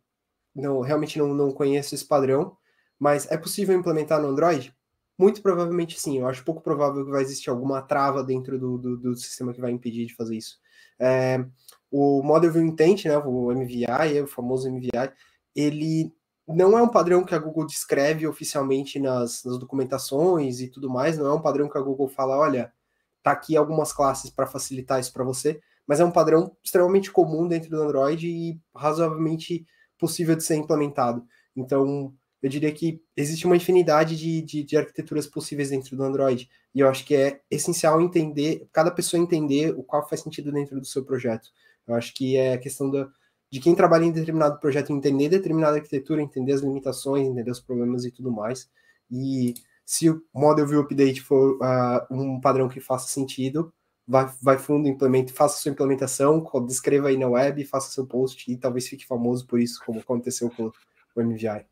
[0.53, 2.57] não, realmente não, não conheço esse padrão,
[2.99, 4.75] mas é possível implementar no Android?
[5.17, 6.19] Muito provavelmente sim.
[6.19, 9.61] Eu acho pouco provável que vai existir alguma trava dentro do, do, do sistema que
[9.61, 10.57] vai impedir de fazer isso.
[10.99, 11.45] É,
[11.89, 15.13] o Model View Intent, né, o MVI, o famoso MVI,
[15.55, 16.13] ele
[16.55, 21.17] não é um padrão que a Google descreve oficialmente nas, nas documentações e tudo mais,
[21.17, 22.73] não é um padrão que a Google fala, olha,
[23.21, 27.47] tá aqui algumas classes para facilitar isso para você, mas é um padrão extremamente comum
[27.47, 29.65] dentro do Android e razoavelmente
[29.97, 31.23] possível de ser implementado.
[31.55, 36.49] Então, eu diria que existe uma infinidade de, de, de, arquiteturas possíveis dentro do Android.
[36.73, 40.79] E eu acho que é essencial entender, cada pessoa entender o qual faz sentido dentro
[40.79, 41.49] do seu projeto.
[41.85, 43.09] Eu acho que é a questão da,
[43.51, 48.05] de quem trabalha em determinado projeto entender determinada arquitetura, entender as limitações, entender os problemas
[48.05, 48.69] e tudo mais.
[49.09, 49.53] E
[49.85, 53.73] se o Model View Update for uh, um padrão que faça sentido,
[54.07, 58.57] vai, vai fundo, implemente, faça sua implementação, descreva aí na web, faça seu post e
[58.57, 60.71] talvez fique famoso por isso, como aconteceu com
[61.15, 61.65] o MVI.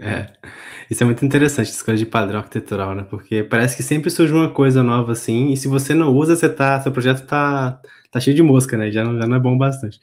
[0.00, 0.32] É,
[0.90, 3.06] isso é muito interessante, essa coisa de padrão arquitetural, né?
[3.08, 6.48] Porque parece que sempre surge uma coisa nova assim, e se você não usa, você
[6.48, 8.90] tá, seu projeto tá, tá cheio de mosca, né?
[8.90, 10.00] Já não, já não é bom bastante.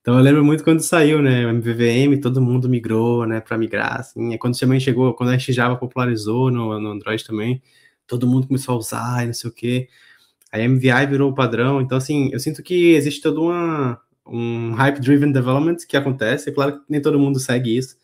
[0.00, 4.32] Então eu lembro muito quando saiu, né, MVVM, todo mundo migrou, né, para migrar, assim.
[4.34, 7.62] É quando também chegou, quando a gente Java popularizou no, no Android também,
[8.06, 9.88] todo mundo começou a usar e não sei o quê.
[10.52, 11.80] Aí MVI virou o padrão.
[11.80, 16.50] Então, assim, eu sinto que existe todo uma, um hype-driven development que acontece.
[16.50, 17.96] É claro que nem todo mundo segue isso.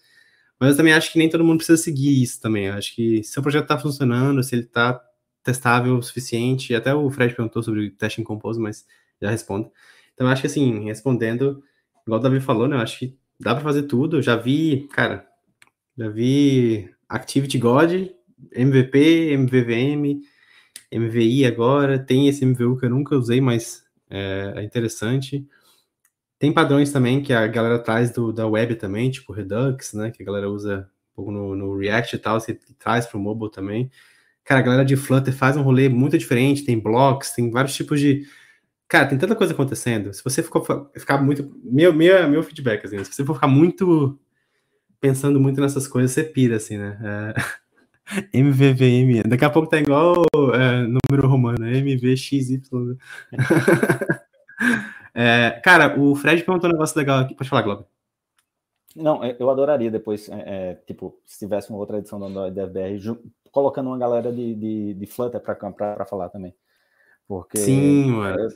[0.60, 2.66] Mas eu também acho que nem todo mundo precisa seguir isso também.
[2.66, 5.00] Eu acho que se o projeto está funcionando, se ele está
[5.42, 8.84] testável o suficiente, até o Fred perguntou sobre o teste em Compose, mas
[9.20, 9.70] já respondo.
[10.14, 11.62] Então, eu acho que assim, respondendo,
[12.06, 12.76] igual o Davi falou, né?
[12.76, 14.18] Eu acho que dá para fazer tudo.
[14.18, 15.26] Eu já vi, cara,
[15.96, 18.08] já vi Activity God,
[18.52, 20.20] MVP, MVVM,
[20.92, 25.46] MVI agora, tem esse MVU que eu nunca usei, mas é, é interessante.
[26.38, 30.10] Tem padrões também que a galera traz do, da web também, tipo Redux, né?
[30.10, 33.20] Que a galera usa um pouco no, no React e tal, você traz para o
[33.20, 33.90] mobile também.
[34.44, 37.98] Cara, a galera de Flutter faz um rolê muito diferente, tem blocos, tem vários tipos
[37.98, 38.26] de.
[38.88, 40.12] Cara, tem tanta coisa acontecendo.
[40.12, 41.50] Se você for, ficar muito.
[41.64, 44.18] Meu, meu, meu feedback, assim, se você for ficar muito
[45.00, 46.98] pensando muito nessas coisas, você pira, assim, né?
[47.02, 47.66] É...
[48.32, 49.28] MVVM.
[49.28, 52.62] Daqui a pouco tá igual é, número romano, MVXY.
[55.18, 57.34] É, cara, o Fred perguntou um negócio legal aqui.
[57.34, 57.86] Pode falar, Globo.
[58.94, 62.54] Não, é, eu adoraria depois, é, é, tipo, se tivesse uma outra edição do Android
[62.54, 63.18] DevBR,
[63.50, 66.54] colocando uma galera de, de, de Flutter para falar também.
[67.26, 67.56] Porque.
[67.56, 68.46] Sim, mano.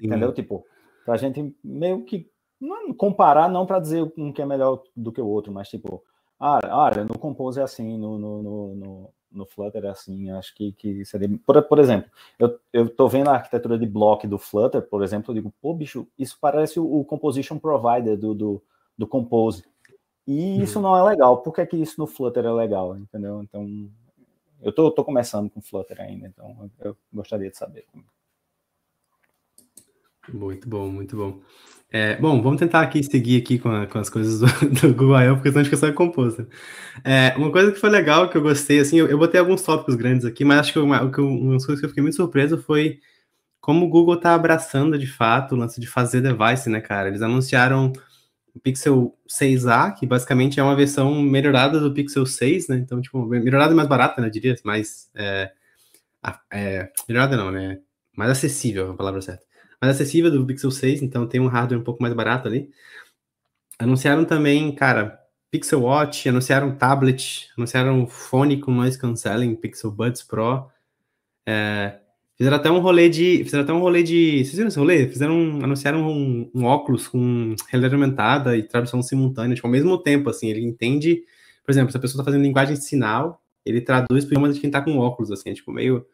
[0.00, 0.06] É, Sim.
[0.06, 0.32] Entendeu?
[0.32, 0.64] Tipo,
[1.04, 2.28] pra gente meio que.
[2.60, 6.04] Não comparar, não para dizer um que é melhor do que o outro, mas tipo,
[6.38, 10.72] ah, ah no Compose é assim, no, no, no, no Flutter é assim, acho que,
[10.72, 11.28] que seria.
[11.46, 15.30] Por, por exemplo, eu, eu tô vendo a arquitetura de bloco do Flutter, por exemplo,
[15.30, 18.62] eu digo, pô, bicho, isso parece o, o Composition Provider do, do,
[18.96, 19.64] do Compose.
[20.26, 21.38] E isso não é legal.
[21.38, 22.96] Por que, que isso no Flutter é legal?
[22.96, 23.42] Entendeu?
[23.42, 23.90] Então,
[24.62, 27.86] eu tô, tô começando com Flutter ainda, então eu gostaria de saber.
[30.28, 31.40] Muito bom, muito bom.
[31.92, 35.20] É, bom, vamos tentar aqui seguir aqui com, a, com as coisas do, do Google
[35.20, 36.46] I.O., porque senão que é só composta.
[37.02, 39.96] É, uma coisa que foi legal, que eu gostei, assim, eu, eu botei alguns tópicos
[39.96, 43.00] grandes aqui, mas acho que uma, uma das coisas que eu fiquei muito surpreso foi
[43.60, 47.08] como o Google está abraçando, de fato, o lance de fazer device, né, cara?
[47.08, 47.92] Eles anunciaram
[48.54, 52.76] o Pixel 6a, que basicamente é uma versão melhorada do Pixel 6, né?
[52.76, 55.10] Então, tipo, melhorada e mais barata, né, eu diria, mais...
[55.14, 55.50] É,
[56.52, 57.80] é, melhorada não, né?
[58.16, 59.49] Mais acessível, a palavra certa
[59.80, 62.70] mais acessível do Pixel 6, então tem um hardware um pouco mais barato ali.
[63.78, 65.18] Anunciaram também, cara,
[65.50, 70.68] Pixel Watch, anunciaram tablet, anunciaram fone com noise cancelling, Pixel Buds Pro.
[71.46, 71.98] É,
[72.36, 73.42] fizeram até um rolê de.
[73.44, 74.44] Fizeram até um rolê de.
[74.44, 75.08] Vocês viram esse rolê?
[75.08, 80.30] Fizeram anunciaram um, um, óculos com realidade aumentada e tradução simultânea, tipo, ao mesmo tempo,
[80.30, 81.24] assim, ele entende.
[81.64, 84.52] Por exemplo, se a pessoa está fazendo linguagem de sinal, ele traduz para o idioma
[84.52, 86.06] de quem está com óculos, assim, é, tipo, meio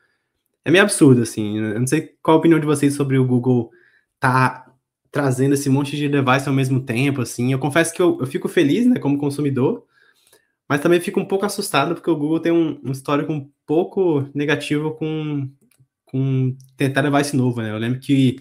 [0.66, 1.59] é meio absurdo, assim.
[1.59, 3.70] Eu não sei qual a opinião de vocês sobre o Google
[4.18, 4.66] tá
[5.12, 7.52] trazendo esse monte de device ao mesmo tempo, assim.
[7.52, 9.85] Eu confesso que eu, eu fico feliz, né, como consumidor,
[10.68, 14.29] mas também fico um pouco assustado porque o Google tem um, um histórico um pouco
[14.35, 15.48] negativo com,
[16.05, 17.70] com tentar device novo, né?
[17.70, 18.40] Eu lembro que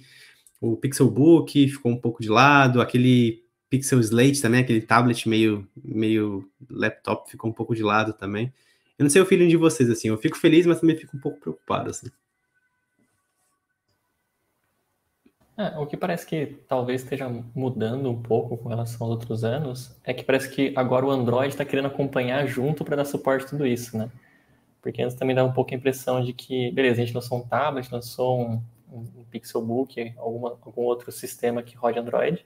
[0.59, 6.43] o Pixelbook ficou um pouco de lado, aquele Pixel Slate também, aquele tablet meio, meio
[6.71, 8.51] laptop ficou um pouco de lado também.
[8.97, 10.07] Eu não sei o feeling de vocês, assim.
[10.07, 12.07] Eu fico feliz, mas também fico um pouco preocupado, assim.
[15.57, 19.95] É, o que parece que talvez esteja mudando um pouco com relação aos outros anos
[20.03, 23.49] é que parece que agora o Android está querendo acompanhar junto para dar suporte a
[23.49, 24.11] tudo isso, né?
[24.81, 27.47] Porque antes também dava um pouco a impressão de que, beleza, a gente lançou um
[27.47, 32.45] tablet, lançou um, um Pixelbook, alguma, algum outro sistema que rode Android.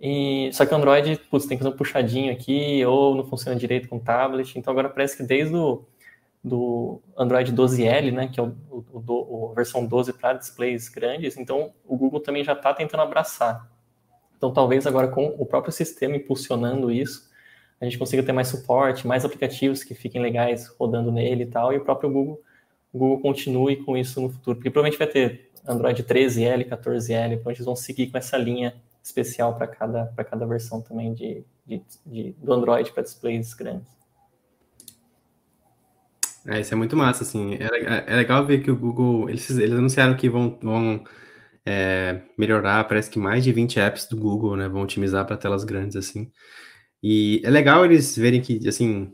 [0.00, 3.58] E, só que o Android, putz, tem que fazer um puxadinho aqui, ou não funciona
[3.58, 4.58] direito com o tablet.
[4.58, 5.84] Então agora parece que desde o
[6.42, 11.36] do Android 12L, né, que é o, o, o a versão 12 para displays grandes,
[11.36, 13.70] então o Google também já está tentando abraçar.
[14.36, 17.28] Então talvez agora com o próprio sistema impulsionando isso,
[17.78, 21.72] a gente consiga ter mais suporte, mais aplicativos que fiquem legais rodando nele e tal,
[21.72, 22.40] e o próprio Google,
[22.92, 27.64] Google continue com isso no futuro, porque provavelmente vai ter Android 13L, 14L, então eles
[27.64, 32.52] vão seguir com essa linha especial para cada, cada versão também de, de, de do
[32.52, 33.88] Android para displays grandes.
[36.46, 37.54] É, isso é muito massa, assim.
[37.54, 41.04] É, é legal ver que o Google, eles, eles anunciaram que vão, vão
[41.64, 45.64] é, melhorar, parece que mais de 20 apps do Google, né, vão otimizar para telas
[45.64, 46.30] grandes, assim.
[47.02, 49.12] E é legal eles verem que, assim,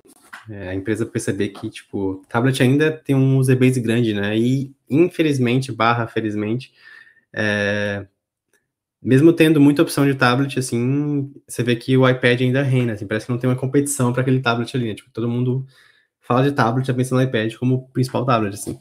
[0.50, 4.74] é, a empresa perceber que, tipo, tablet ainda tem um user base grande, né, e
[4.88, 6.72] infelizmente, barra felizmente,
[7.32, 8.06] é,
[9.06, 13.06] mesmo tendo muita opção de tablet, assim, você vê que o iPad ainda reina, assim,
[13.06, 14.94] parece que não tem uma competição para aquele tablet ali, né?
[14.96, 15.64] tipo, todo mundo
[16.20, 18.78] fala de tablet, já pensa no iPad como principal tablet, assim.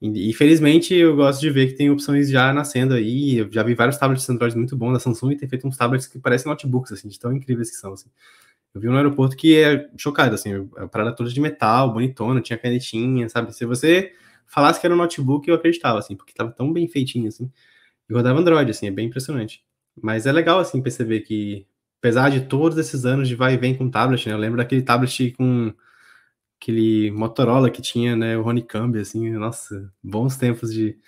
[0.00, 3.38] E, felizmente eu gosto de ver que tem opções já nascendo aí.
[3.38, 6.06] Eu já vi vários tablets Android muito bons da Samsung e tem feito uns tablets
[6.06, 8.08] que parecem notebooks, assim, de tão incríveis que são, assim.
[8.74, 12.40] Eu vi um no aeroporto que é chocado, assim, a parada toda de metal, bonitona,
[12.40, 13.54] tinha canetinha, sabe?
[13.54, 14.12] Se você
[14.46, 17.50] falasse que era um notebook, eu acreditava, assim, porque tava tão bem feitinho, assim.
[18.08, 19.64] E rodava Android, assim, é bem impressionante.
[20.02, 21.66] Mas é legal, assim, perceber que,
[21.98, 24.34] apesar de todos esses anos de vai e vem com tablet, né?
[24.34, 25.72] Eu lembro daquele tablet com
[26.60, 30.98] aquele Motorola que tinha, né, o Honeycomb, assim, nossa, bons tempos de,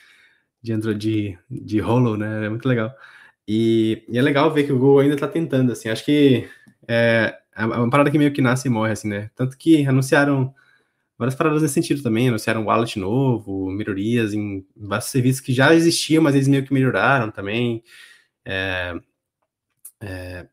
[0.62, 2.94] de de, de Holo, né, é muito legal.
[3.46, 6.48] E, e, é legal ver que o Google ainda está tentando, assim, acho que
[6.88, 10.54] é, é uma parada que meio que nasce e morre, assim, né, tanto que anunciaram
[11.18, 16.22] várias paradas nesse sentido também, anunciaram wallet novo, melhorias em vários serviços que já existiam,
[16.22, 17.82] mas eles meio que melhoraram também,
[18.44, 18.94] é,
[20.00, 20.46] é,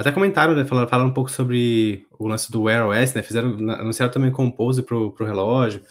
[0.00, 3.50] até comentaram, né, falaram, falaram, um pouco sobre o lance do Wear OS, né, fizeram,
[3.72, 5.82] anunciaram também Compose pro, pro relógio.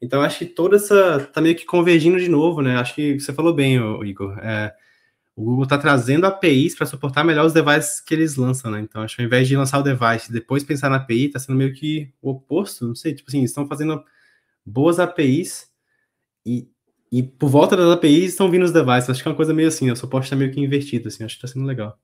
[0.00, 3.32] Então, acho que toda essa, tá meio que convergindo de novo, né, acho que você
[3.34, 4.74] falou bem, Igor, é,
[5.36, 9.02] o Google está trazendo APIs para suportar melhor os devices que eles lançam, né, então
[9.02, 11.56] acho que ao invés de lançar o device e depois pensar na API, está sendo
[11.56, 14.02] meio que o oposto, não sei, tipo assim, estão fazendo
[14.64, 15.68] boas APIs
[16.46, 16.66] e,
[17.12, 19.68] e por volta das APIs estão vindo os devices, acho que é uma coisa meio
[19.68, 21.98] assim, o suporte está meio que invertido, assim, acho que está sendo legal.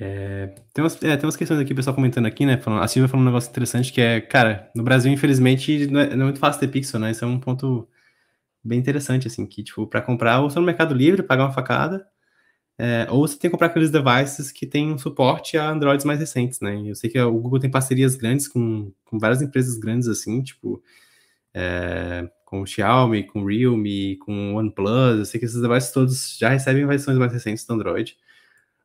[0.00, 2.56] É, tem, umas, é, tem umas questões aqui, o pessoal comentando aqui, né?
[2.58, 6.06] Falando, a Silvia falou um negócio interessante que é, cara, no Brasil, infelizmente, não é,
[6.14, 7.10] não é muito fácil ter pixel, né?
[7.10, 7.88] Isso é um ponto
[8.62, 12.06] bem interessante, assim, que, tipo, para comprar, ou você no Mercado Livre, pagar uma facada,
[12.78, 16.20] é, ou você tem que comprar aqueles devices que têm um suporte a Androids mais
[16.20, 16.80] recentes, né?
[16.86, 20.82] Eu sei que o Google tem parcerias grandes com, com várias empresas grandes, assim, tipo,
[21.58, 25.90] é, com o Xiaomi, com o Realme, com o OnePlus, eu sei que esses devices
[25.90, 28.16] todos já recebem versões mais recentes do Android.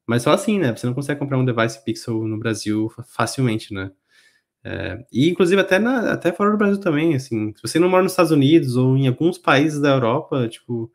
[0.07, 0.75] Mas só assim, né?
[0.75, 3.91] Você não consegue comprar um device Pixel no Brasil facilmente, né?
[4.63, 8.01] É, e inclusive até, na, até fora do Brasil também, assim, se você não mora
[8.01, 10.91] nos Estados Unidos ou em alguns países da Europa, tipo,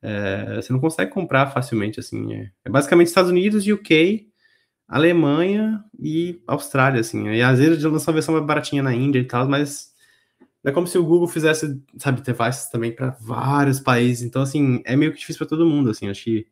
[0.00, 4.28] é, você não consegue comprar facilmente, assim, é, é, basicamente Estados Unidos, UK,
[4.88, 9.24] Alemanha e Austrália, assim, e às vezes lança uma versão mais baratinha na Índia e
[9.24, 9.91] tal, mas
[10.64, 14.96] é como se o Google fizesse, sabe, devices também para vários países, então, assim, é
[14.96, 16.46] meio que difícil para todo mundo, assim, acho que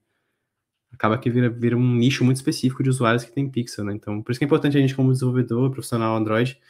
[0.92, 3.94] acaba que vira, vira um nicho muito específico de usuários que tem pixel, né?
[3.94, 6.60] Então, por isso que é importante a gente, como desenvolvedor, profissional Android,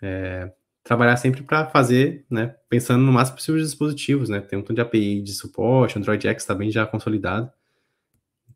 [0.00, 0.50] é,
[0.82, 4.40] trabalhar sempre para fazer, né, pensando no máximo possível de dispositivos, né?
[4.40, 7.50] Tem um tanto de API de suporte, Android X está bem já consolidado.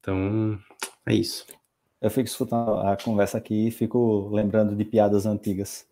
[0.01, 0.59] Então,
[1.05, 1.47] é isso.
[2.01, 5.87] Eu fico escutando a conversa aqui e fico lembrando de piadas antigas.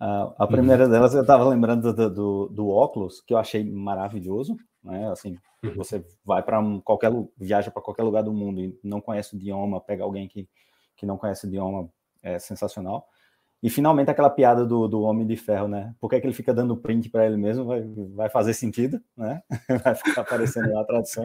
[0.00, 0.90] Uh, a primeira uhum.
[0.90, 5.10] delas eu estava lembrando do, do, do óculos, que eu achei maravilhoso, né?
[5.10, 5.74] Assim, uhum.
[5.74, 9.36] você vai para um, qualquer viaja para qualquer lugar do mundo e não conhece o
[9.36, 10.48] idioma, pega alguém que,
[10.96, 11.88] que não conhece o idioma,
[12.22, 13.08] é sensacional.
[13.62, 15.94] E finalmente aquela piada do, do Homem de Ferro, né?
[15.98, 17.64] Por que, é que ele fica dando print para ele mesmo?
[17.64, 17.82] Vai,
[18.14, 19.42] vai fazer sentido, né?
[19.82, 21.24] Vai ficar aparecendo lá a tradução.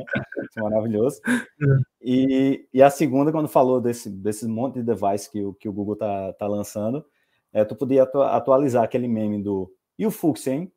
[0.57, 1.19] É maravilhoso.
[1.27, 1.81] Uhum.
[2.01, 5.73] E, e a segunda, quando falou desse, desse monte de device que o, que o
[5.73, 7.05] Google tá, tá lançando,
[7.53, 10.71] é, tu podia atualizar aquele meme do e o Fuchs, hein?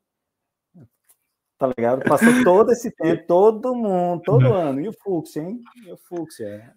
[1.57, 2.03] Tá ligado?
[2.03, 4.81] Passou todo esse tempo, todo mundo, todo ano.
[4.81, 5.59] E o Fux, hein?
[5.85, 6.71] E o Fux, é.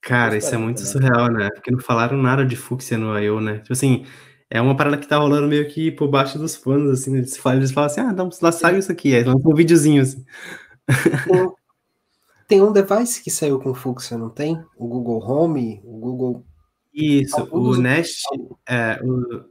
[0.00, 1.50] Cara, isso é muito surreal, né?
[1.50, 3.58] Porque não falaram nada de fúcsia no I.O., né?
[3.58, 4.06] Tipo assim,
[4.48, 7.18] é uma parada que tá rolando meio que por baixo dos panos, assim, né?
[7.18, 10.24] eles falam, eles falam assim, ah, não, lá saiu isso aqui, aí um videozinho, assim.
[12.46, 14.64] Tem um device que saiu com fúcsia, não tem?
[14.78, 16.46] O Google Home, o Google...
[17.00, 18.24] Isso, o Nest,
[18.68, 19.44] é, o,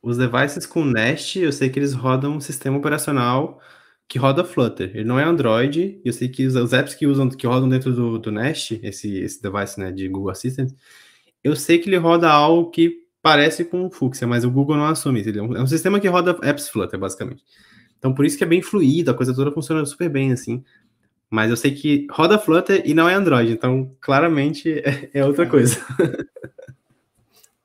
[0.00, 3.60] os devices com Nest, eu sei que eles rodam um sistema operacional
[4.06, 4.92] que roda Flutter.
[4.94, 7.92] Ele não é Android, eu sei que os, os apps que usam, que rodam dentro
[7.92, 10.72] do, do Nest, esse, esse device né, de Google Assistant,
[11.42, 14.86] eu sei que ele roda algo que parece com o Fuchsia, mas o Google não
[14.86, 15.20] assume.
[15.20, 17.42] Ele é um, é um sistema que roda apps Flutter, basicamente.
[17.98, 20.62] Então, por isso que é bem fluido, a coisa toda funciona super bem, assim.
[21.28, 25.46] Mas eu sei que roda Flutter e não é Android, então claramente é, é outra
[25.46, 25.76] coisa.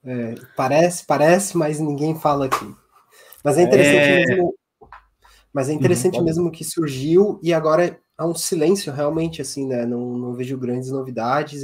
[0.05, 2.75] É, parece, parece, mas ninguém fala aqui.
[3.43, 4.25] Mas é interessante é...
[4.25, 4.55] mesmo.
[5.53, 9.85] Mas é interessante uhum, mesmo que surgiu e agora há um silêncio realmente, assim, né?
[9.85, 11.63] Não, não vejo grandes novidades.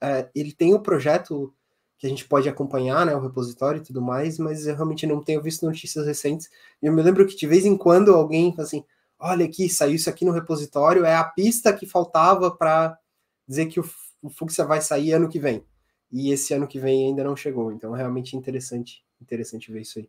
[0.00, 1.52] É, ele tem o um projeto
[1.98, 3.14] que a gente pode acompanhar, né?
[3.14, 6.48] O repositório e tudo mais, mas eu realmente não tenho visto notícias recentes.
[6.80, 8.84] E eu me lembro que de vez em quando alguém fala assim:
[9.18, 12.96] olha aqui, saiu isso aqui no repositório, é a pista que faltava para
[13.48, 13.84] dizer que o,
[14.22, 15.64] o Fuxia vai sair ano que vem
[16.14, 17.72] e esse ano que vem ainda não chegou.
[17.72, 20.08] Então, é realmente interessante, interessante ver isso aí.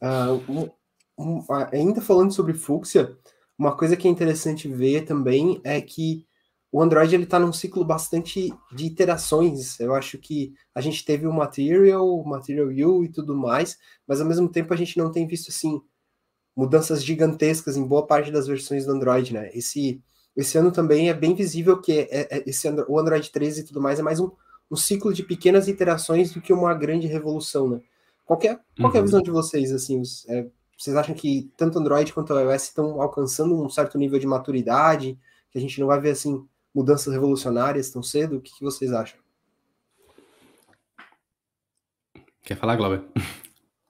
[0.00, 0.70] Uh, um,
[1.18, 3.18] um, ainda falando sobre Fuchsia,
[3.58, 6.24] uma coisa que é interessante ver também é que
[6.70, 9.80] o Android ele está num ciclo bastante de iterações.
[9.80, 13.76] Eu acho que a gente teve o Material, o Material U e tudo mais,
[14.06, 15.82] mas ao mesmo tempo a gente não tem visto assim
[16.54, 19.50] mudanças gigantescas em boa parte das versões do Android, né?
[19.52, 20.00] Esse
[20.36, 23.80] esse ano também é bem visível que é, é, esse o Android 13 e tudo
[23.80, 24.30] mais é mais um
[24.70, 27.80] um ciclo de pequenas iterações do que uma grande revolução, né?
[28.24, 29.04] Qual é, qual é a uhum.
[29.04, 30.46] visão de vocês, assim, é,
[30.78, 35.18] vocês acham que tanto Android quanto o iOS estão alcançando um certo nível de maturidade,
[35.50, 38.36] que a gente não vai ver, assim, mudanças revolucionárias tão cedo?
[38.36, 39.18] O que, que vocês acham?
[42.42, 43.04] Quer falar, Glauber?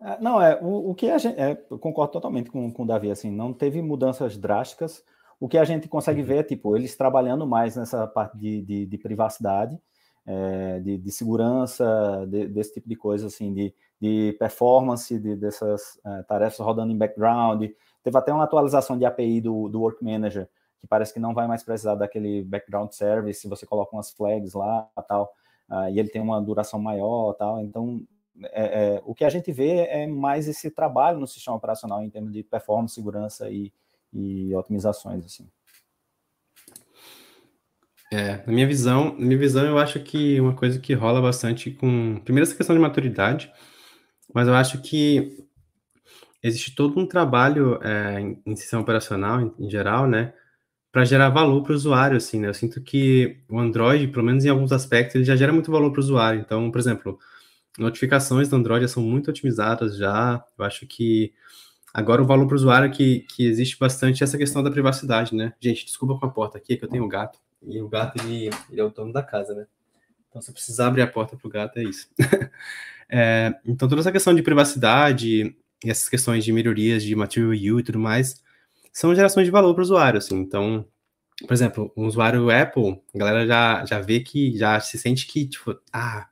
[0.00, 2.86] É, não, é, o, o que a gente, é, eu concordo totalmente com, com o
[2.86, 5.02] Davi, assim, não teve mudanças drásticas,
[5.40, 6.26] o que a gente consegue uhum.
[6.26, 9.80] ver é, tipo, eles trabalhando mais nessa parte de, de, de privacidade,
[10.26, 16.00] é, de, de, segurança, de, desse tipo de coisa, assim, de, de performance de, dessas
[16.04, 17.64] é, tarefas rodando em background.
[18.02, 20.48] Teve até uma atualização de API do, do Work Manager,
[20.80, 24.54] que parece que não vai mais precisar daquele background service, se você coloca umas flags
[24.54, 25.32] lá tal,
[25.70, 27.60] uh, e ele tem uma duração maior tal.
[27.60, 28.02] Então,
[28.52, 32.10] é, é, o que a gente vê é mais esse trabalho no sistema operacional em
[32.10, 33.72] termos de performance, segurança e,
[34.12, 35.48] e otimizações, assim.
[38.14, 41.72] É, na minha visão, na minha visão, eu acho que uma coisa que rola bastante
[41.72, 42.20] com.
[42.24, 43.50] Primeiro, essa questão de maturidade,
[44.32, 45.36] mas eu acho que
[46.40, 50.32] existe todo um trabalho é, em sistema operacional, em, em geral, né,
[50.92, 52.48] para gerar valor para o usuário, assim, né?
[52.48, 55.90] Eu sinto que o Android, pelo menos em alguns aspectos, ele já gera muito valor
[55.90, 56.40] para o usuário.
[56.40, 57.18] Então, por exemplo,
[57.76, 60.44] notificações do Android são muito otimizadas já.
[60.56, 61.32] Eu acho que
[61.92, 65.34] agora o valor para o usuário é que, que existe bastante essa questão da privacidade,
[65.34, 65.52] né?
[65.60, 67.40] Gente, desculpa com a porta aqui, que eu tenho um gato.
[67.66, 69.66] E o gato, ele, ele é o dono da casa, né?
[70.28, 72.08] Então, se precisar abrir a porta para o gato, é isso.
[73.08, 77.80] é, então, toda essa questão de privacidade e essas questões de melhorias de material U
[77.80, 78.42] e tudo mais
[78.92, 80.36] são gerações de valor para o usuário, assim.
[80.38, 80.86] Então,
[81.46, 85.46] por exemplo, um usuário Apple, a galera já, já vê que, já se sente que,
[85.46, 86.28] tipo, ah,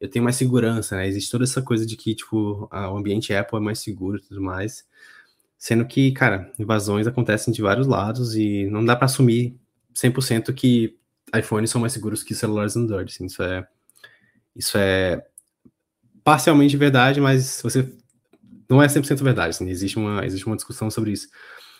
[0.00, 1.06] eu tenho mais segurança, né?
[1.06, 4.40] Existe toda essa coisa de que, tipo, o ambiente Apple é mais seguro e tudo
[4.40, 4.84] mais.
[5.58, 9.56] Sendo que, cara, invasões acontecem de vários lados e não dá para assumir
[9.94, 10.96] 100% que
[11.34, 13.12] iPhones são mais seguros que celulares Android.
[13.12, 13.66] Assim, isso é
[14.54, 15.24] isso é
[16.24, 17.88] parcialmente verdade, mas você
[18.68, 19.50] não é 100% verdade.
[19.50, 21.28] Assim, existe uma existe uma discussão sobre isso.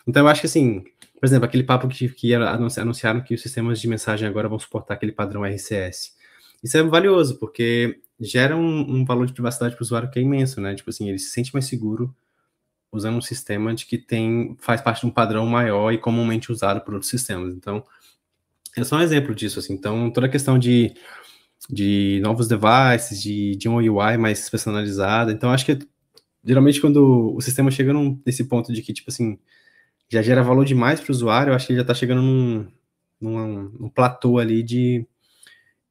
[0.06, 0.84] Então eu acho que assim,
[1.18, 4.94] por exemplo, aquele papo que, que anunciaram que os sistemas de mensagem agora vão suportar
[4.94, 6.14] aquele padrão RCS.
[6.62, 10.22] Isso é valioso, porque gera um, um valor de privacidade para o usuário que é
[10.22, 10.74] imenso, né?
[10.74, 12.14] Tipo assim, ele se sente mais seguro
[12.92, 16.80] usando um sistema de que tem faz parte de um padrão maior e comumente usado
[16.80, 17.54] por outros sistemas.
[17.54, 17.84] Então,
[18.76, 19.74] é só um exemplo disso, assim.
[19.74, 20.94] Então, toda a questão de,
[21.68, 25.30] de novos devices, de, de um UI mais personalizado.
[25.30, 25.78] Então, acho que
[26.44, 29.38] geralmente quando o sistema chega num, nesse ponto de que, tipo assim,
[30.08, 32.66] já gera valor demais para o usuário, eu acho que ele já está chegando num,
[33.20, 35.06] num, num platô ali de,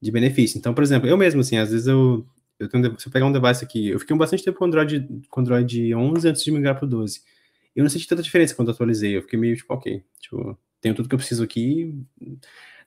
[0.02, 0.58] de benefício.
[0.58, 2.26] Então, por exemplo, eu mesmo, assim, às vezes eu,
[2.60, 5.42] eu tenho, se eu pegar um device aqui, eu fiquei bastante tempo com Android, com
[5.42, 7.22] Android 11 antes de migrar para o 12.
[7.76, 11.08] Eu não senti tanta diferença quando atualizei, eu fiquei meio tipo, ok, tipo, tenho tudo
[11.08, 11.96] que eu preciso aqui.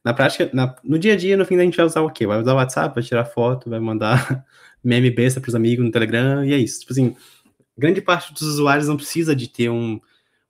[0.05, 2.27] Na prática, na, no dia a dia, no fim, a gente vai usar o quê?
[2.27, 4.45] Vai usar o WhatsApp, vai tirar foto, vai mandar
[4.83, 6.81] meme besta para os amigos no Telegram, e é isso.
[6.81, 7.17] Tipo assim,
[7.77, 10.01] grande parte dos usuários não precisa de ter um,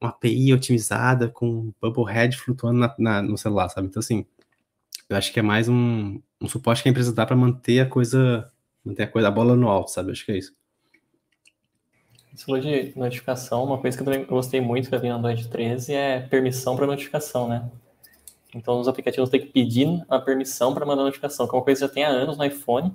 [0.01, 3.89] uma API otimizada com Bubblehead flutuando na, na, no celular, sabe?
[3.89, 4.27] Então, assim,
[5.09, 7.87] eu acho que é mais um, um suporte que a empresa dá para manter a
[7.87, 8.51] coisa,
[8.85, 10.13] manter a coisa, a bola no alto, sabe?
[10.13, 10.55] Acho que é isso.
[12.35, 15.49] Você falou de notificação, uma coisa que eu gostei muito que eu vi no Android
[15.49, 17.71] 13 é permissão para notificação, né?
[18.55, 21.81] Então, os aplicativos têm que pedir a permissão para mandar notificação, que é uma coisa
[21.81, 22.95] que já tem há anos no iPhone.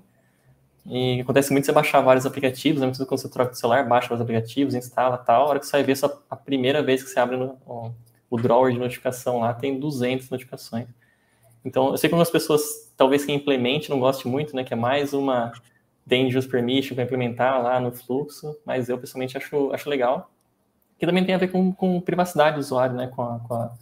[0.86, 2.92] E acontece muito você baixar vários aplicativos, né?
[2.92, 5.46] quando você troca o celular, baixa os aplicativos, instala tal.
[5.46, 7.92] A hora que você vai ver, só a primeira vez que você abre no, o,
[8.30, 10.88] o drawer de notificação lá, tem 200 notificações.
[11.66, 14.64] Então, eu sei que algumas pessoas, talvez quem implemente, não goste muito, né?
[14.64, 15.52] Que é mais uma
[16.08, 20.32] dangerous permission para implementar lá no fluxo, mas eu pessoalmente acho, acho legal.
[20.98, 23.08] Que também tem a ver com, com privacidade do usuário, né?
[23.08, 23.74] Com a, com a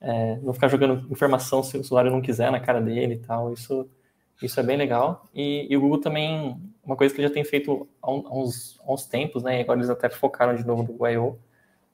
[0.00, 3.52] é, não ficar jogando informação se o usuário não quiser na cara dele e tal.
[3.52, 3.88] Isso
[4.40, 5.24] isso é bem legal.
[5.34, 8.92] E, e, o Google também, uma coisa que ele já tem feito há, uns, há
[8.92, 9.58] uns tempos, né?
[9.58, 11.38] E agora eles até focaram de novo no I.O.,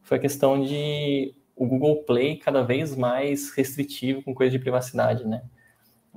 [0.03, 5.27] foi a questão de o Google Play cada vez mais restritivo com coisa de privacidade,
[5.27, 5.43] né?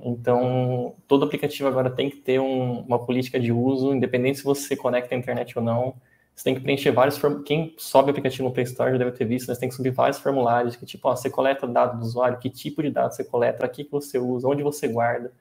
[0.00, 4.76] Então, todo aplicativo agora tem que ter um, uma política de uso, independente se você
[4.76, 5.94] conecta a internet ou não.
[6.34, 9.46] Você tem que preencher vários Quem sobe aplicativo no Play Store já deve ter visto,
[9.46, 12.48] você tem que subir vários formulários que, tipo, ó, você coleta dados do usuário, que
[12.48, 15.32] tipo de dados você coleta, aqui que você usa, onde você guarda.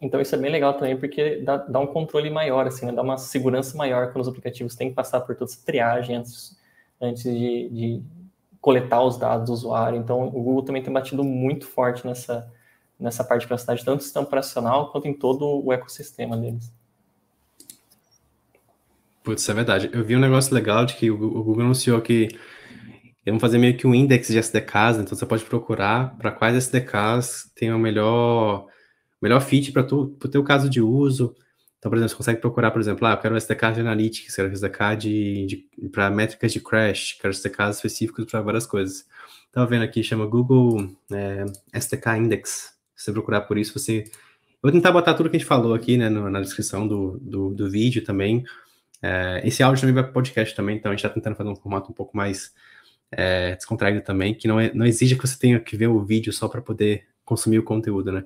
[0.00, 2.92] Então isso é bem legal também, porque dá, dá um controle maior, assim, né?
[2.92, 6.58] dá uma segurança maior quando os aplicativos têm que passar por toda essa triagem antes,
[7.00, 8.02] antes de, de
[8.60, 9.98] coletar os dados do usuário.
[9.98, 12.52] Então o Google também tem batido muito forte nessa,
[12.98, 16.72] nessa parte de privacidade, tanto no sistema operacional quanto em todo o ecossistema deles.
[19.22, 19.90] Putz, é verdade.
[19.92, 22.28] Eu vi um negócio legal de que o Google anunciou que
[23.26, 27.50] vão fazer meio que um index de SDKs, então você pode procurar para quais SDKs
[27.54, 28.66] tem o melhor
[29.20, 31.34] melhor fit para o teu caso de uso.
[31.78, 34.52] Então, por exemplo, você consegue procurar, por exemplo, ah, eu quero SDK de Analytics, quero
[34.52, 39.06] SDK de, de para métricas de crash, quero SDKs específicos para várias coisas.
[39.46, 42.75] Estava vendo aqui, chama Google é, SDK Index.
[42.96, 44.04] Se você procurar por isso, você...
[44.08, 47.18] Eu vou tentar botar tudo que a gente falou aqui, né, no, na descrição do,
[47.20, 48.42] do, do vídeo também.
[49.02, 51.56] É, esse áudio também vai para podcast também, então a gente está tentando fazer um
[51.56, 52.52] formato um pouco mais
[53.10, 56.32] é, descontraído também, que não, é, não exige que você tenha que ver o vídeo
[56.32, 58.24] só para poder consumir o conteúdo, né?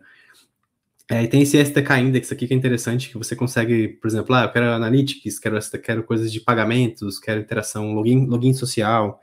[1.11, 4.33] É, e tem esse SDK Index aqui que é interessante, que você consegue, por exemplo,
[4.33, 9.21] ah, eu quero Analytics, quero, quero coisas de pagamentos, quero interação, login, login social.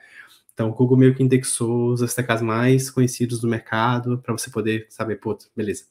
[0.58, 4.88] Então, o Google meio que indexou os SDKs mais conhecidos do mercado para você poder
[4.90, 5.86] saber, pô, beleza.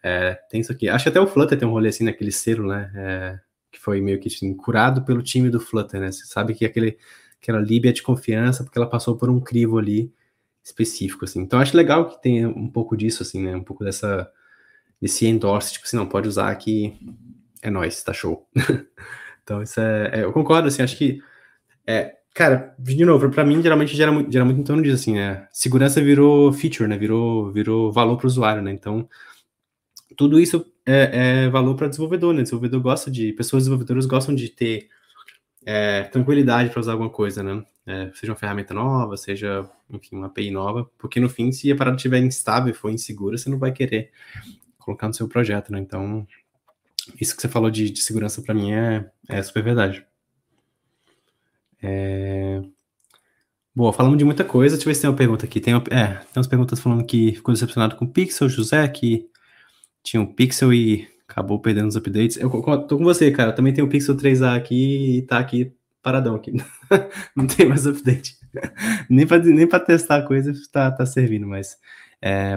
[0.00, 0.88] É, tem isso aqui.
[0.88, 2.92] Acho que até o Flutter tem um rolê assim naquele selo, né?
[2.94, 3.40] É,
[3.72, 6.12] que foi meio que assim, curado pelo time do Flutter, né?
[6.12, 6.96] Você sabe que aquele,
[7.42, 10.14] aquela lib é de confiança porque ela passou por um crivo ali
[10.62, 11.40] específico, assim.
[11.40, 13.56] Então, acho legal que tenha um pouco disso, assim, né?
[13.56, 14.30] Um pouco dessa
[15.02, 16.96] esse endorse, tipo assim, não, pode usar aqui,
[17.62, 18.48] é nóis, tá show.
[19.42, 21.20] então, isso é, é, Eu concordo, assim, acho que.
[21.84, 25.14] É, cara, de novo, para mim, geralmente gera muito, gera muito em torno disso, assim,
[25.14, 25.46] né?
[25.52, 26.96] Segurança virou feature, né?
[26.96, 28.70] Virou, virou valor para o usuário, né?
[28.72, 29.08] Então,
[30.16, 32.42] tudo isso é, é valor para desenvolvedor, né?
[32.42, 33.32] Desenvolvedor gosta de.
[33.32, 34.88] Pessoas desenvolvedoras gostam de ter
[35.66, 37.64] é, tranquilidade para usar alguma coisa, né?
[37.86, 41.76] É, seja uma ferramenta nova, seja, enfim, uma API nova, porque no fim, se a
[41.76, 44.10] parada estiver instável e for insegura, você não vai querer
[44.78, 45.78] colocar no seu projeto, né?
[45.78, 46.26] Então,
[47.20, 50.06] isso que você falou de, de segurança para mim é, é super verdade.
[51.82, 52.62] É...
[53.74, 54.76] Boa, falamos de muita coisa.
[54.76, 55.60] Deixa eu ver se tem uma pergunta aqui.
[55.60, 59.28] Tem, uma, é, tem umas perguntas falando que ficou decepcionado com o Pixel, José, que
[60.02, 62.36] tinha um Pixel e acabou perdendo os updates.
[62.36, 63.52] Eu tô com você, cara.
[63.52, 65.72] também tenho o Pixel 3A aqui e tá aqui
[66.02, 66.52] paradão aqui.
[67.36, 68.36] Não tem mais update.
[69.08, 71.76] nem para nem testar a coisa tá, tá servindo, mas
[72.20, 72.56] é,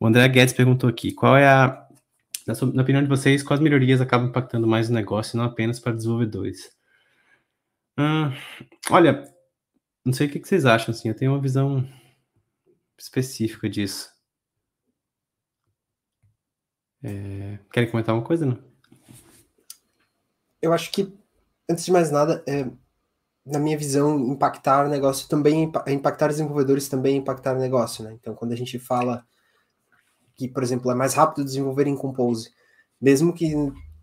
[0.00, 1.86] o André Guedes perguntou aqui: qual é a,
[2.46, 5.44] na, sua, na opinião de vocês, quais melhorias acabam impactando mais o negócio e não
[5.44, 6.75] apenas para desenvolvedores?
[7.98, 8.30] Hum,
[8.90, 9.24] olha,
[10.04, 11.86] não sei o que, vocês acham, assim, eu tenho uma visão
[12.98, 14.10] específica disso.
[17.02, 18.58] É, querem comentar uma coisa, não?
[20.60, 21.16] Eu acho que,
[21.68, 22.68] antes de mais nada, é,
[23.46, 28.12] na minha visão, impactar o negócio também, impactar os desenvolvedores também impactar o negócio, né?
[28.12, 29.24] Então, quando a gente fala
[30.34, 32.50] que, por exemplo, é mais rápido desenvolver em Compose,
[33.00, 33.54] mesmo que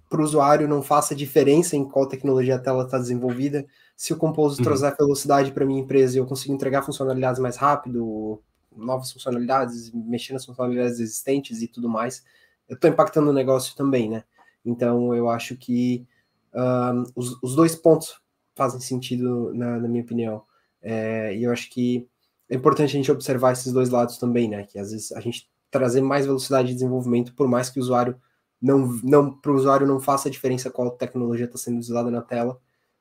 [0.09, 3.65] para o usuário não faça diferença em qual tecnologia a tela está desenvolvida,
[3.95, 4.63] se o Compose uhum.
[4.63, 8.41] trouxer velocidade para minha empresa e eu consigo entregar funcionalidades mais rápido,
[8.75, 12.23] novas funcionalidades, mexer nas funcionalidades existentes e tudo mais,
[12.67, 14.23] eu estou impactando o negócio também, né?
[14.65, 16.05] Então eu acho que
[16.53, 18.21] um, os, os, dois pontos
[18.55, 20.43] fazem sentido na, na minha opinião.
[20.81, 22.07] É, e eu acho que
[22.49, 24.63] é importante a gente observar esses dois lados também, né?
[24.63, 28.15] Que às vezes a gente trazer mais velocidade de desenvolvimento, por mais que o usuário
[28.61, 32.59] não, não para o usuário não faça diferença qual tecnologia está sendo usada na tela,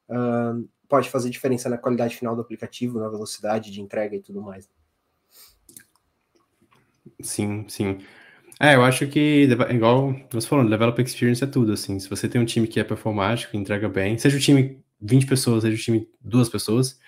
[0.08, 4.42] uh, pode fazer diferença na qualidade final do aplicativo, na velocidade de entrega e tudo
[4.42, 4.68] mais.
[7.22, 7.96] Sim, sim.
[8.60, 11.98] É, eu acho que, igual você falou, developer experience é tudo, assim.
[11.98, 15.62] Se você tem um time que é performático, entrega bem, seja o time 20 pessoas,
[15.62, 17.00] seja o time duas pessoas,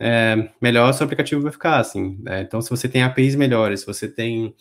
[0.00, 2.20] é, melhor seu aplicativo vai ficar, assim.
[2.26, 4.56] É, então, se você tem APIs melhores, se você tem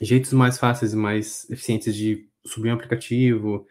[0.00, 3.68] jeitos mais fáceis mais eficientes de subir um aplicativo.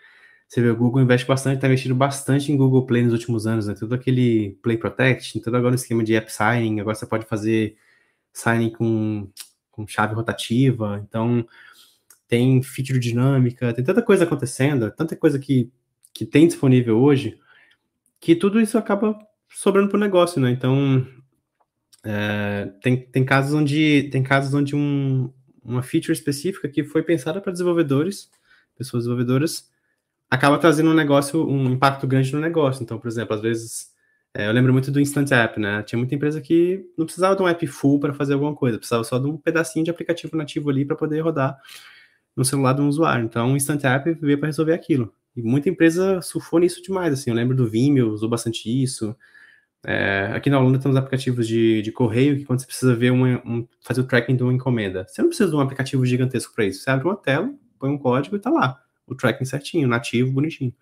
[0.48, 3.68] Você vê, o Google investe bastante, está investindo bastante em Google Play nos últimos anos,
[3.68, 3.76] né?
[3.78, 7.76] Todo aquele Play Protect, todo agora o esquema de app signing, agora você pode fazer
[8.32, 9.30] signing com,
[9.70, 11.46] com chave rotativa, então
[12.28, 15.70] tem feature dinâmica, tem tanta coisa acontecendo, tanta coisa que,
[16.14, 17.38] que tem disponível hoje,
[18.20, 19.18] que tudo isso acaba
[19.50, 20.50] sobrando para o negócio, né?
[20.52, 21.06] Então,
[22.06, 25.32] é, tem, tem casos onde tem casos onde um,
[25.62, 28.30] uma feature específica que foi pensada para desenvolvedores,
[28.78, 29.70] pessoas desenvolvedoras,
[30.30, 32.84] acaba trazendo um negócio, um impacto grande no negócio.
[32.84, 33.88] Então, por exemplo, às vezes,
[34.34, 35.84] é, eu lembro muito do Instant App, né?
[35.84, 39.04] Tinha muita empresa que não precisava de um app full para fazer alguma coisa, precisava
[39.04, 41.58] só de um pedacinho de aplicativo nativo ali para poder rodar
[42.36, 43.26] no celular de um usuário.
[43.26, 45.14] Então, o Instant App veio para resolver aquilo.
[45.36, 47.30] E muita empresa surfou nisso demais, assim.
[47.30, 49.16] Eu lembro do Vimeo, usou bastante isso.
[49.86, 53.66] É, aqui na Holanda temos aplicativos de, de correio que quando você precisa ver um,
[53.82, 56.82] fazer o tracking de uma encomenda, você não precisa de um aplicativo gigantesco para isso.
[56.84, 58.82] Você abre uma tela, põe um código e tá lá.
[59.08, 60.74] O tracking certinho, nativo, bonitinho.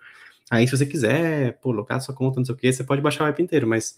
[0.49, 3.23] Aí, se você quiser, pô, locar sua conta, não sei o que, você pode baixar
[3.23, 3.95] o app inteiro, mas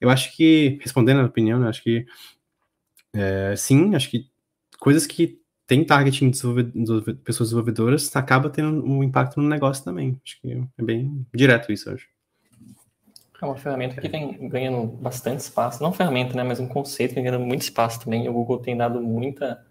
[0.00, 2.06] eu acho que, respondendo a opinião, eu acho que
[3.14, 4.28] é, sim, acho que
[4.78, 10.20] coisas que tem targeting de pessoas desenvolvedoras acaba tendo um impacto no negócio também.
[10.24, 12.06] Acho que é bem direto isso, acho.
[13.42, 15.82] É uma ferramenta que vem ganhando bastante espaço.
[15.82, 18.28] Não ferramenta, né, mas um conceito que vem ganhando muito espaço também.
[18.28, 19.66] O Google tem dado muita,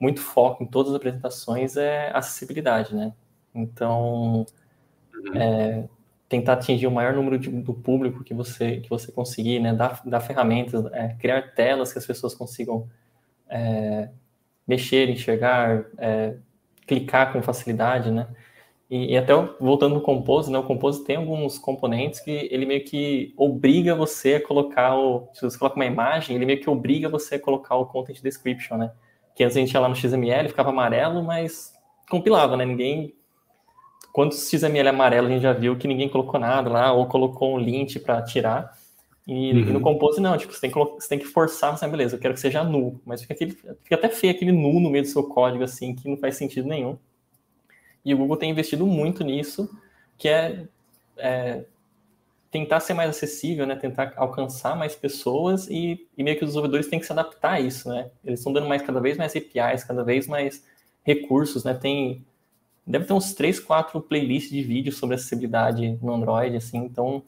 [0.00, 3.12] muito foco em todas as apresentações é acessibilidade, né?
[3.54, 4.46] Então,
[5.14, 5.36] uhum.
[5.36, 5.88] é,
[6.28, 9.72] tentar atingir o maior número de, do público que você que você conseguir, né?
[9.74, 12.88] Dar, dar ferramentas, é, criar telas que as pessoas consigam
[13.48, 14.10] é,
[14.66, 16.36] mexer, enxergar, é,
[16.86, 18.28] clicar com facilidade, né?
[18.90, 20.58] E, e, até voltando no Compose, né?
[20.58, 25.28] O Compose tem alguns componentes que ele meio que obriga você a colocar o...
[25.32, 28.76] Se você coloca uma imagem, ele meio que obriga você a colocar o Content Description,
[28.76, 28.92] né?
[29.34, 31.72] Que antes a gente ia lá no XML, ficava amarelo, mas
[32.08, 32.64] compilava, né?
[32.64, 33.14] Ninguém...
[34.12, 37.58] Quantos XML amarelo a gente já viu que ninguém colocou nada lá, ou colocou um
[37.58, 38.72] lint para tirar.
[39.26, 39.58] E, uhum.
[39.58, 42.20] e, no Compose não, tipo, você tem que, você tem que forçar, assim, beleza, eu
[42.20, 43.00] quero que seja nulo.
[43.04, 46.08] Mas fica, aquele, fica até feio aquele nulo no meio do seu código, assim, que
[46.08, 46.98] não faz sentido nenhum.
[48.04, 49.68] E o Google tem investido muito nisso,
[50.18, 50.64] que é,
[51.16, 51.64] é
[52.54, 53.74] tentar ser mais acessível, né?
[53.74, 57.60] Tentar alcançar mais pessoas e, e, meio que os desenvolvedores têm que se adaptar a
[57.60, 58.08] isso, né?
[58.24, 60.64] Eles estão dando mais cada vez mais APIs, cada vez mais
[61.02, 61.74] recursos, né?
[61.74, 62.24] Tem
[62.86, 66.78] deve ter uns três, quatro playlists de vídeos sobre acessibilidade no Android, assim.
[66.78, 67.24] Então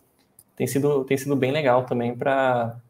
[0.55, 2.81] tem sido, tem sido bem legal também para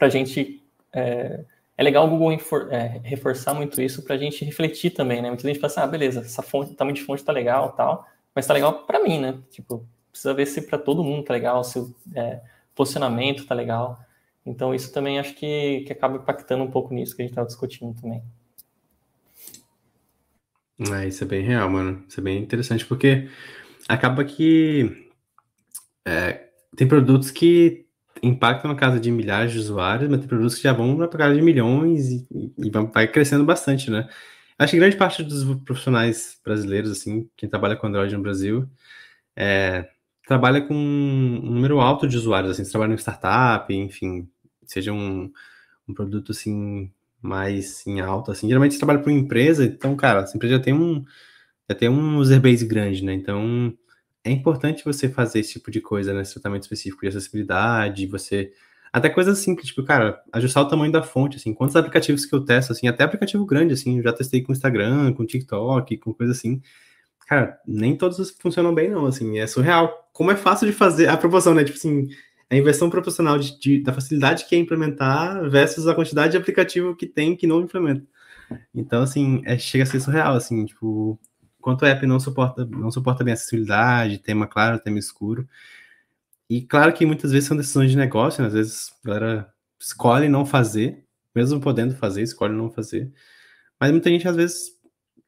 [0.00, 0.64] a gente.
[0.90, 1.44] É,
[1.76, 2.32] é, legal o Google
[2.70, 5.28] é, reforçar muito isso para a gente refletir também, né?
[5.28, 8.46] Muita gente fala assim, ah, beleza, essa fonte, tamanho de fonte tá legal tal, mas
[8.46, 9.38] tá legal para mim, né?
[9.50, 12.40] Tipo, precisa ver se para todo mundo tá legal, se o é,
[12.74, 13.98] posicionamento tá legal.
[14.44, 17.46] Então, isso também acho que, que acaba impactando um pouco nisso que a gente estava
[17.46, 18.22] discutindo também.
[20.78, 22.04] É, isso é bem real, mano.
[22.08, 23.28] Isso é bem interessante, porque
[23.88, 25.08] acaba que
[26.04, 27.86] é, tem produtos que
[28.22, 31.34] impactam na casa de milhares de usuários, mas tem produtos que já vão para casa
[31.34, 32.26] de milhões e,
[32.58, 34.08] e, vai crescendo bastante, né?
[34.58, 38.68] Acho que grande parte dos profissionais brasileiros, assim, quem trabalha com Android no Brasil,
[39.36, 39.88] é,
[40.32, 44.26] trabalha com um número alto de usuários, assim, trabalha em startup, enfim,
[44.64, 45.30] seja um,
[45.86, 48.48] um produto, assim, mais em alta, assim.
[48.48, 51.04] Geralmente você trabalha para uma empresa, então, cara, essa empresa já tem um,
[51.68, 53.12] já tem um user base grande, né?
[53.12, 53.76] Então,
[54.24, 56.22] é importante você fazer esse tipo de coisa, né?
[56.22, 58.52] Esse tratamento específico de acessibilidade, você.
[58.92, 62.44] Até coisas simples, tipo, cara, ajustar o tamanho da fonte, assim, quantos aplicativos que eu
[62.44, 66.32] testo, assim, até aplicativo grande, assim, eu já testei com Instagram, com TikTok, com coisa
[66.32, 66.62] assim.
[67.26, 70.08] Cara, nem todos funcionam bem, não, assim, é surreal.
[70.12, 71.64] Como é fácil de fazer a proporção, né?
[71.64, 72.08] Tipo assim,
[72.50, 76.96] a inversão proporcional de, de, da facilidade que é implementar versus a quantidade de aplicativo
[76.96, 78.06] que tem que não implementa.
[78.74, 81.18] Então, assim, é, chega a ser surreal, assim, tipo,
[81.62, 85.48] Enquanto o app não suporta, não suporta bem acessibilidade, tema claro, tema escuro.
[86.50, 88.48] E claro que muitas vezes são decisões de negócio, né?
[88.48, 93.12] às vezes a galera escolhe não fazer, mesmo podendo fazer, escolhe não fazer.
[93.78, 94.72] Mas muita gente às vezes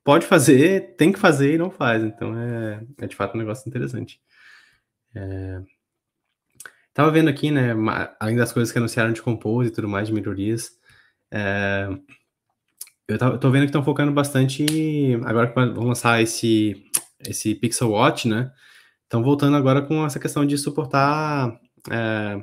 [0.04, 2.04] pode fazer, tem que fazer e não faz.
[2.04, 4.20] Então é, é de fato um negócio interessante.
[5.14, 5.60] É...
[6.92, 7.72] Tava vendo aqui, né,
[8.20, 10.70] além das coisas que anunciaram de Compose e tudo mais, de melhorias,
[11.32, 11.88] é
[13.06, 14.64] eu, tô, vendo que estão focando bastante.
[15.24, 16.74] Agora que vão lançar esse,
[17.26, 18.50] esse Pixel Watch, né?
[19.02, 22.42] Estão voltando agora com essa questão de suportar é,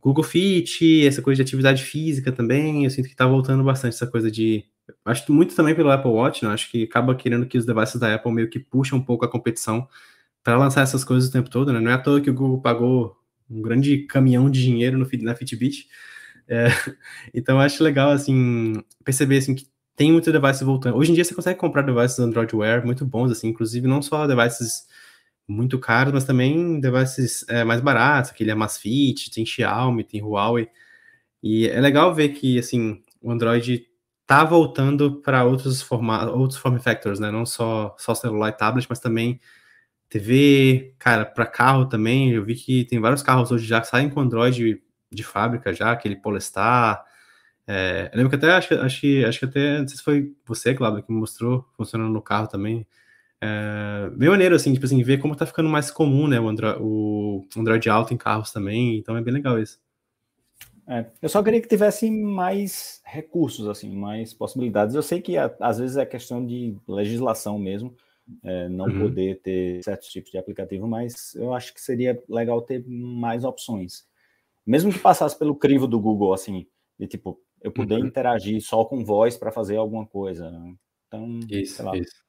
[0.00, 2.84] Google Fit, essa coisa de atividade física também.
[2.84, 4.64] Eu sinto que está voltando bastante essa coisa de.
[5.04, 6.52] Acho muito também pelo Apple Watch, né?
[6.52, 9.30] Acho que acaba querendo que os devices da Apple meio que puxam um pouco a
[9.30, 9.88] competição
[10.42, 11.80] para lançar essas coisas o tempo todo, né?
[11.80, 13.16] Não é à toa que o Google pagou
[13.48, 15.86] um grande caminhão de dinheiro no, na Fitbit
[16.48, 16.66] é,
[17.32, 19.66] então acho legal assim perceber assim que
[19.96, 20.96] tem muito device voltando.
[20.96, 24.26] Hoje em dia você consegue comprar devices Android Wear muito bons, assim, inclusive não só
[24.26, 24.86] devices
[25.46, 30.68] muito caros, mas também devices é, mais baratos, aquele Amazfit, tem Xiaomi, tem Huawei.
[31.42, 33.86] E é legal ver que, assim, o Android
[34.26, 37.30] tá voltando para outros formatos, outros form factors, né?
[37.30, 39.40] Não só, só celular e tablet, mas também
[40.08, 42.32] TV, cara, para carro também.
[42.32, 45.92] Eu vi que tem vários carros hoje já que saem com Android de fábrica já,
[45.92, 47.04] aquele Polestar,
[47.66, 50.34] é, eu lembro que até acho, acho, que, acho que até, não sei se foi
[50.46, 52.86] você, Cláudio, que me mostrou funcionando no carro também.
[53.40, 56.78] É, bem maneiro, assim, tipo assim, ver como tá ficando mais comum, né, o Android,
[56.82, 59.78] o Android Auto em carros também, então é bem legal isso.
[60.86, 64.94] É, eu só queria que tivesse mais recursos, assim, mais possibilidades.
[64.94, 67.96] Eu sei que às vezes é questão de legislação mesmo,
[68.42, 69.00] é, não uhum.
[69.00, 74.06] poder ter certos tipos de aplicativo, mas eu acho que seria legal ter mais opções.
[74.66, 76.66] Mesmo que passasse pelo crivo do Google, assim,
[76.98, 78.06] de tipo, eu poder uhum.
[78.06, 80.50] interagir só com voz para fazer alguma coisa.
[80.50, 80.74] Né?
[81.08, 82.24] Então, isso, isso.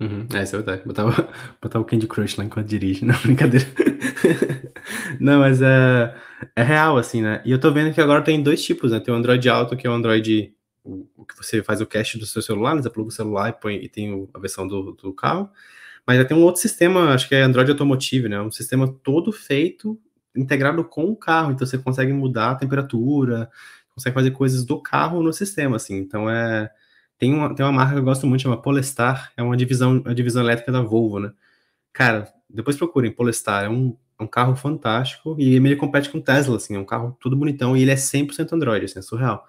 [0.00, 0.26] Uhum.
[0.34, 0.82] É, isso é verdade.
[0.84, 1.04] Botar,
[1.60, 3.66] botar o Candy Crush lá enquanto dirige, não, brincadeira.
[5.20, 6.14] não, mas é,
[6.56, 7.40] é real, assim, né?
[7.44, 9.00] E eu tô vendo que agora tem dois tipos, né?
[9.00, 12.18] Tem o Android Auto, que é o Android o, o que você faz o cache
[12.18, 12.82] do seu celular, né?
[12.82, 15.48] você pluga o celular e, põe, e tem a versão do, do carro.
[16.06, 18.40] Mas já tem um outro sistema, acho que é Android Automotive, né?
[18.40, 19.98] Um sistema todo feito,
[20.34, 21.52] integrado com o carro.
[21.52, 23.48] Então você consegue mudar a temperatura,
[23.94, 25.96] consegue fazer coisas do carro no sistema, assim.
[25.96, 26.70] Então é
[27.22, 30.12] tem uma, tem uma marca que eu gosto muito, chama Polestar, é uma divisão, uma
[30.12, 31.32] divisão elétrica da Volvo, né?
[31.92, 36.56] Cara, depois procurem Polestar, é um, é um carro fantástico e ele compete com Tesla,
[36.56, 39.46] assim, é um carro tudo bonitão e ele é 100% Android, assim, é surreal.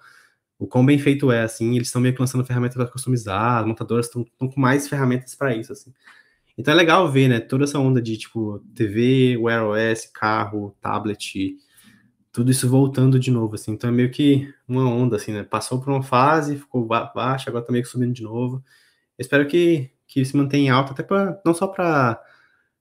[0.56, 3.66] O quão bem feito é, assim, eles estão meio que lançando ferramentas para customizar, as
[3.66, 5.92] montadoras estão com mais ferramentas para isso, assim.
[6.56, 11.56] Então é legal ver, né, toda essa onda de, tipo, TV, Wear OS, carro, tablet,
[12.34, 13.72] tudo isso voltando de novo, assim.
[13.72, 15.44] Então é meio que uma onda, assim, né?
[15.44, 18.56] Passou por uma fase, ficou ba baixa, agora tá meio que subindo de novo.
[19.16, 22.20] Eu espero que, que se mantenha alta, até para não só para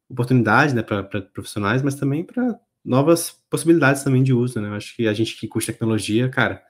[0.09, 4.69] oportunidades, né, para profissionais, mas também para novas possibilidades também de uso, né?
[4.69, 6.63] Eu acho que a gente que curte tecnologia, cara,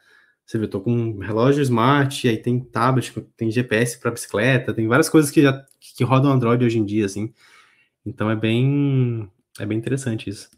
[0.45, 4.73] você vê, eu tô com um relógio smart, aí tem tablet, tem GPS para bicicleta,
[4.73, 5.65] tem várias coisas que já
[5.97, 7.33] que rodam Android hoje em dia, assim.
[8.05, 9.29] Então é bem
[9.59, 10.49] é bem interessante isso.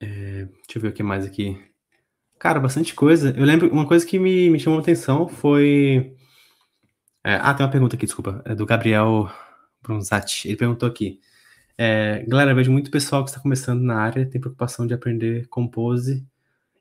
[0.00, 1.58] É, deixa eu ver o que mais aqui.
[2.38, 3.34] Cara, bastante coisa.
[3.36, 6.14] Eu lembro, uma coisa que me, me chamou a atenção foi.
[7.24, 8.42] É, ah, tem uma pergunta aqui, desculpa.
[8.44, 9.30] É do Gabriel
[9.82, 10.48] Brunzatti.
[10.48, 11.20] Ele perguntou aqui.
[11.78, 16.26] É, galera, vejo muito pessoal que está começando na área tem preocupação de aprender Compose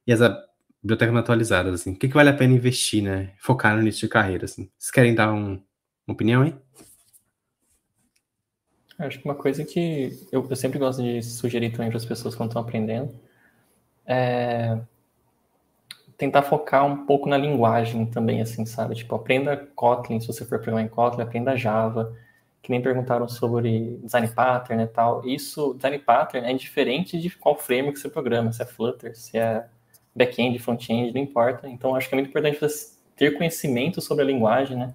[0.07, 0.19] e as
[0.81, 1.93] bibliotecas atualizadas, assim.
[1.93, 3.33] O que, que vale a pena investir, né?
[3.39, 4.69] Focar no início de carreira, assim.
[4.77, 5.61] Vocês querem dar um,
[6.07, 6.55] uma opinião aí?
[8.97, 12.33] Acho que uma coisa que eu, eu sempre gosto de sugerir também para as pessoas
[12.33, 13.13] quando estão aprendendo
[14.05, 14.77] é
[16.17, 18.95] tentar focar um pouco na linguagem também, assim, sabe?
[18.95, 22.15] Tipo, aprenda Kotlin, se você for programar em Kotlin, aprenda Java,
[22.61, 25.27] que nem perguntaram sobre design pattern e tal.
[25.27, 29.65] Isso, design pattern é diferente de qual framework você programa, se é Flutter, se é
[30.15, 31.67] back-end, front-end, não importa.
[31.67, 34.93] Então, acho que é muito importante você ter conhecimento sobre a linguagem, né?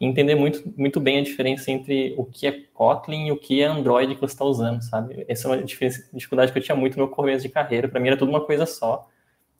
[0.00, 3.66] Entender muito, muito bem a diferença entre o que é Kotlin e o que é
[3.66, 5.24] Android que você está usando, sabe?
[5.28, 7.88] Essa é uma dificuldade que eu tinha muito no meu começo de carreira.
[7.88, 9.08] Para mim era tudo uma coisa só.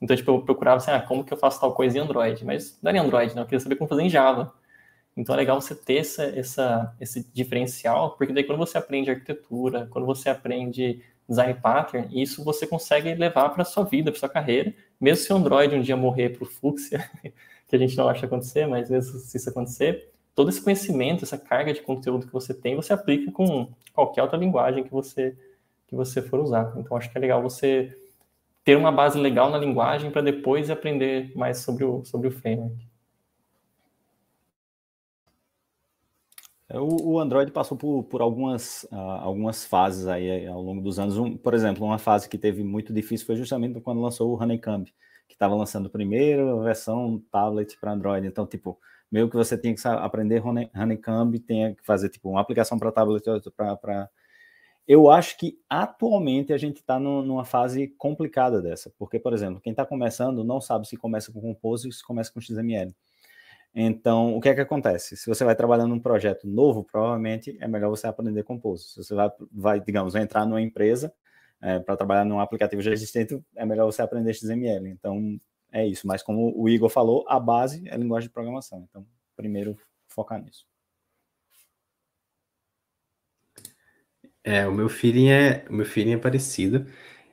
[0.01, 2.45] Então, tipo, eu procurava assim, ah, como que eu faço tal coisa em Android?
[2.45, 3.43] Mas não era em Android, não.
[3.43, 4.53] Eu queria saber como fazer em Java.
[5.15, 9.87] Então é legal você ter essa, essa, esse diferencial, porque daí quando você aprende arquitetura,
[9.89, 14.73] quando você aprende design pattern, isso você consegue levar para sua vida, para sua carreira.
[15.01, 16.73] Mesmo se o Android um dia morrer para o
[17.67, 21.35] que a gente não acha acontecer, mas mesmo se isso acontecer, todo esse conhecimento, essa
[21.35, 25.35] carga de conteúdo que você tem, você aplica com qualquer outra linguagem que você
[25.87, 26.73] que você for usar.
[26.77, 27.97] Então acho que é legal você
[28.63, 32.77] ter uma base legal na linguagem para depois aprender mais sobre o sobre o framework.
[36.69, 41.17] É, o, Android passou por, por algumas, uh, algumas fases aí ao longo dos anos.
[41.17, 44.85] Um, por exemplo, uma fase que teve muito difícil foi justamente quando lançou o Honeycomb,
[45.27, 48.27] que estava lançando primeiro a versão tablet para Android.
[48.27, 48.77] Então, tipo,
[49.11, 53.23] meio que você tinha que aprender Honeycomb, tinha que fazer tipo uma aplicação para tablet
[53.77, 54.09] para
[54.87, 59.71] eu acho que atualmente a gente está numa fase complicada dessa, porque, por exemplo, quem
[59.71, 62.95] está começando não sabe se começa com Compose ou se começa com XML.
[63.75, 65.17] Então, o que é que acontece?
[65.17, 68.85] Se você vai trabalhando num projeto novo, provavelmente é melhor você aprender Compose.
[68.85, 71.13] Se você vai, vai digamos, entrar numa empresa
[71.61, 74.87] é, para trabalhar num aplicativo já existente, é melhor você aprender XML.
[74.89, 75.37] Então,
[75.77, 76.07] é isso.
[76.07, 78.85] Mas como o Igor falou, a base é a linguagem de programação.
[78.89, 79.05] Então,
[79.35, 80.65] primeiro focar nisso.
[84.43, 86.85] É, o meu feeling é, o meu feeling é parecido.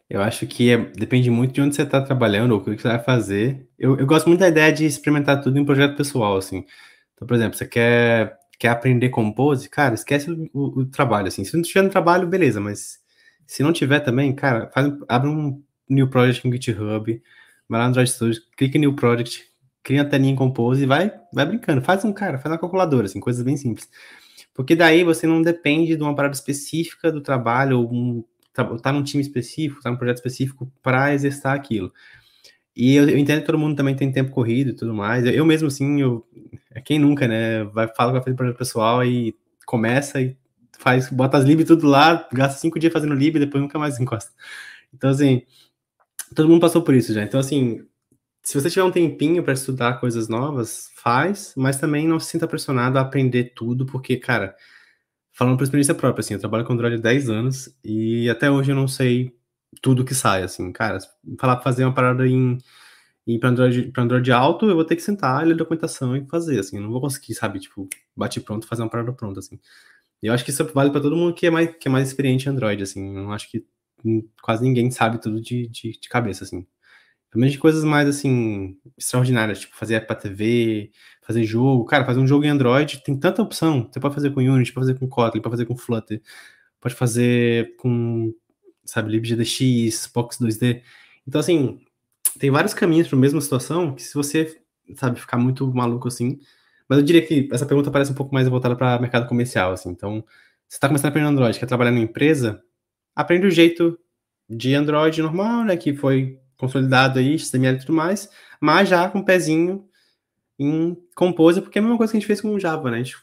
[0.09, 2.89] Eu acho que é, depende muito de onde você está trabalhando ou o que você
[2.89, 3.69] vai fazer.
[3.79, 6.67] Eu, eu, gosto muito da ideia de experimentar tudo em um projeto pessoal, assim.
[7.15, 11.45] Então, por exemplo, você quer, quer aprender compose, cara, esquece o, o, o trabalho, assim.
[11.45, 12.99] Se não tiver no trabalho, beleza, mas
[13.47, 17.23] se não tiver também, cara, faz, abre um new project no GitHub,
[17.69, 19.45] vai lá no Android Studio, clica em new project,
[19.83, 21.83] cria a telinha em compose e vai, vai brincando.
[21.83, 23.89] Faz um, cara, faz uma calculadora, assim, coisas bem simples.
[24.55, 28.93] Porque daí você não depende de uma parada específica do trabalho ou um tá, tá
[28.93, 31.93] num time específico, tá num projeto específico para exercitar aquilo.
[32.77, 35.25] E eu, eu, entendo que todo mundo também tem tempo corrido e tudo mais.
[35.25, 36.27] Eu, eu mesmo, assim, eu,
[36.85, 37.65] quem nunca, né?
[37.65, 39.37] Vai, fala que vai fazer projeto pessoal e
[39.67, 40.37] começa e
[40.79, 43.99] faz, bota as lib tudo lá, gasta cinco dias fazendo lib e depois nunca mais
[44.01, 44.33] encosta.
[44.93, 45.43] Então, assim,
[46.35, 47.23] todo mundo passou por isso já.
[47.23, 47.87] Então, assim,
[48.43, 52.47] se você tiver um tempinho para estudar coisas novas, faz, mas também não se sinta
[52.47, 54.55] pressionado a aprender tudo, porque, cara,
[55.33, 58.73] falando por experiência própria, assim, eu trabalho com Android há 10 anos e até hoje
[58.73, 59.35] eu não sei
[59.83, 60.99] tudo que sai, assim, cara,
[61.39, 62.59] falar pra fazer uma parada em,
[63.27, 66.61] em para Android, pra Android alto, eu vou ter que sentar, ler documentação e fazer,
[66.61, 69.59] assim, eu não vou conseguir, sabe, tipo, bate pronto, fazer uma parada pronta, assim.
[70.23, 72.09] E eu acho que isso vale para todo mundo que é mais, que é mais
[72.09, 73.67] experiente em Android, assim, eu não acho que
[74.43, 76.67] quase ninguém sabe tudo de, de, de cabeça, assim.
[77.31, 80.93] Pelo de coisas mais, assim, extraordinárias, tipo fazer app pra TV,
[81.23, 81.85] fazer jogo.
[81.85, 83.89] Cara, fazer um jogo em Android tem tanta opção.
[83.91, 86.23] Você pode fazer com Unity, pode fazer com Kotlin, pode fazer com Flutter,
[86.81, 88.33] pode fazer com,
[88.85, 90.83] sabe, libgdx, Box 2D.
[91.27, 91.81] Então, assim,
[92.39, 94.61] tem vários caminhos para a mesma situação que se você,
[94.95, 96.39] sabe, ficar muito maluco assim.
[96.89, 99.89] Mas eu diria que essa pergunta parece um pouco mais voltada para mercado comercial, assim.
[99.91, 100.25] Então,
[100.69, 102.63] você está começando a aprender Android, quer trabalhar numa empresa,
[103.15, 103.99] aprende o jeito
[104.49, 109.21] de Android normal, né, que foi consolidado aí, HTML e tudo mais, mas já com
[109.21, 109.87] o pezinho
[110.59, 112.99] em Compose, porque é a mesma coisa que a gente fez com Java, né?
[112.99, 113.17] A gente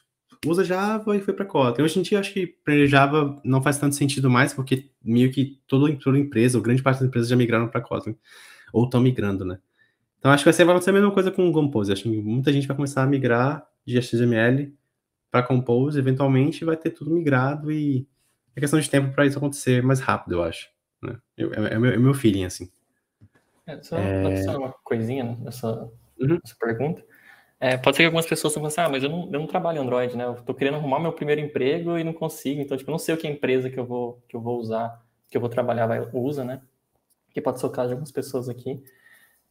[0.45, 1.83] usa Java e foi para Kotlin.
[1.83, 5.59] Hoje em dia, acho que aprender Java não faz tanto sentido mais, porque meio que
[5.67, 8.15] toda, toda empresa, ou grande parte das empresas já migraram para Kotlin,
[8.73, 9.59] ou estão migrando, né?
[10.19, 11.91] Então, acho que vai ser, ser a mesma coisa com o Compose.
[11.91, 14.73] Acho que muita gente vai começar a migrar de HTML
[15.31, 18.07] para Compose, eventualmente vai ter tudo migrado e
[18.55, 20.69] é questão de tempo para isso acontecer mais rápido, eu acho.
[21.01, 21.17] Né?
[21.37, 22.69] Eu, é, é, meu, é meu feeling, assim.
[23.65, 24.25] É, só é...
[24.25, 25.89] adicionar uma coisinha nessa,
[26.19, 26.39] uhum.
[26.43, 27.03] nessa pergunta.
[27.59, 29.77] É, pode ser que algumas pessoas estão pensando, ah, mas eu não, eu não trabalho
[29.77, 30.25] em Android, né?
[30.25, 32.59] Eu estou querendo arrumar meu primeiro emprego e não consigo.
[32.59, 34.57] Então, tipo, eu não sei o que a empresa que eu vou, que eu vou
[34.59, 34.99] usar,
[35.29, 36.61] que eu vou trabalhar vai, usa, né?
[37.31, 38.83] Que pode ser o caso de algumas pessoas aqui.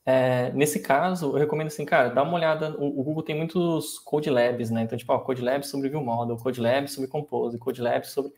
[0.05, 2.77] É, nesse caso, eu recomendo assim, cara, dá uma olhada.
[2.79, 4.83] O, o, Google tem muitos Code Labs, né?
[4.83, 8.33] Então, tipo, ó, Code Labs sobre View Model, Code Labs sobre Compose, Code Labs sobre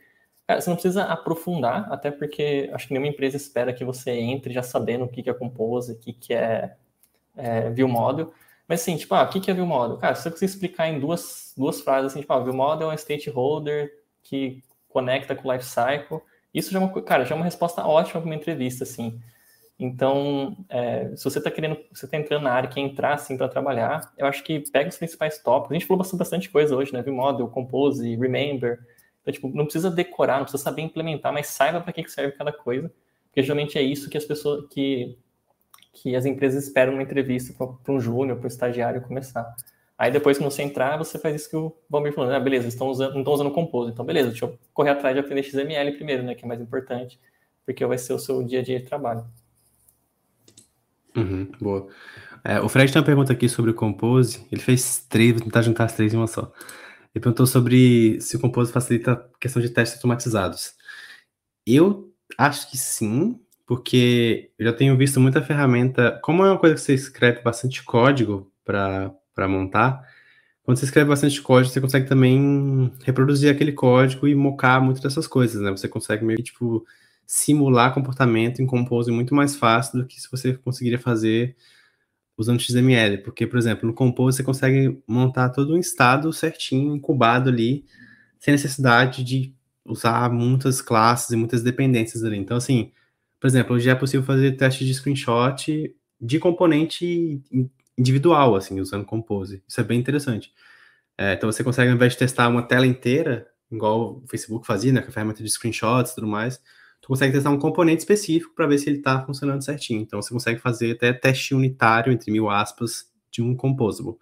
[0.46, 4.52] Cara, você não precisa aprofundar, até porque acho que nenhuma empresa espera que você entre
[4.52, 6.74] já sabendo o que é Compose, o que é,
[7.36, 8.32] é Model.
[8.68, 9.98] Mas assim, tipo, ah, o que é View Model?
[9.98, 14.62] Cara, se você explicar em duas, duas frases, assim, tipo, ah, é um stakeholder que
[14.88, 16.20] conecta com o lifecycle,
[16.52, 19.20] isso já é uma, cara, já é uma resposta ótima para uma entrevista, assim.
[19.78, 23.48] Então, é, se você está querendo, você está entrando na área, quer entrar assim para
[23.48, 25.72] trabalhar, eu acho que pega os principais tópicos.
[25.72, 27.02] A gente falou bastante, coisa hoje, né?
[27.02, 28.78] View Model, Compose, Remember.
[29.22, 32.52] Então, tipo, não precisa decorar, não precisa saber implementar, mas saiba para que serve cada
[32.52, 32.92] coisa,
[33.26, 35.16] porque geralmente é isso que as pessoas, que,
[35.92, 39.54] que as empresas esperam numa entrevista para um júnior, para um estagiário começar.
[39.96, 42.88] Aí depois que você entrar, você faz isso que o Bomber falou, ah, beleza, estão
[42.88, 45.92] usando, não estão usando o Compose, então beleza, deixa eu correr atrás de aprender XML
[45.92, 47.20] primeiro, né, que é mais importante,
[47.64, 49.24] porque vai ser o seu dia a dia de trabalho.
[51.16, 51.86] Uhum, boa.
[52.42, 55.62] É, o Fred tem uma pergunta aqui sobre o Compose, ele fez três, vou tentar
[55.62, 56.52] juntar as três em uma só.
[57.14, 60.74] Ele perguntou sobre se o Compose facilita a questão de testes automatizados.
[61.66, 66.18] Eu acho que sim, porque eu já tenho visto muita ferramenta.
[66.22, 70.02] Como é uma coisa que você escreve bastante código para montar,
[70.62, 75.26] quando você escreve bastante código, você consegue também reproduzir aquele código e mocar muitas dessas
[75.26, 75.70] coisas, né?
[75.72, 76.86] Você consegue meio que, tipo,
[77.26, 81.56] simular comportamento em Compose muito mais fácil do que se você conseguiria fazer
[82.42, 87.48] usando XML, porque, por exemplo, no Compose você consegue montar todo um estado certinho, incubado
[87.48, 87.84] ali,
[88.38, 92.36] sem necessidade de usar muitas classes e muitas dependências ali.
[92.36, 92.92] Então, assim,
[93.40, 97.42] por exemplo, hoje é possível fazer teste de screenshot de componente
[97.98, 99.62] individual, assim, usando Compose.
[99.66, 100.52] Isso é bem interessante.
[101.18, 104.92] É, então, você consegue, ao invés de testar uma tela inteira, igual o Facebook fazia,
[104.92, 106.60] né, com a ferramenta de screenshots e tudo mais,
[107.02, 110.00] tu consegue testar um componente específico para ver se ele está funcionando certinho.
[110.00, 114.16] Então, você consegue fazer até teste unitário, entre mil aspas, de um composable.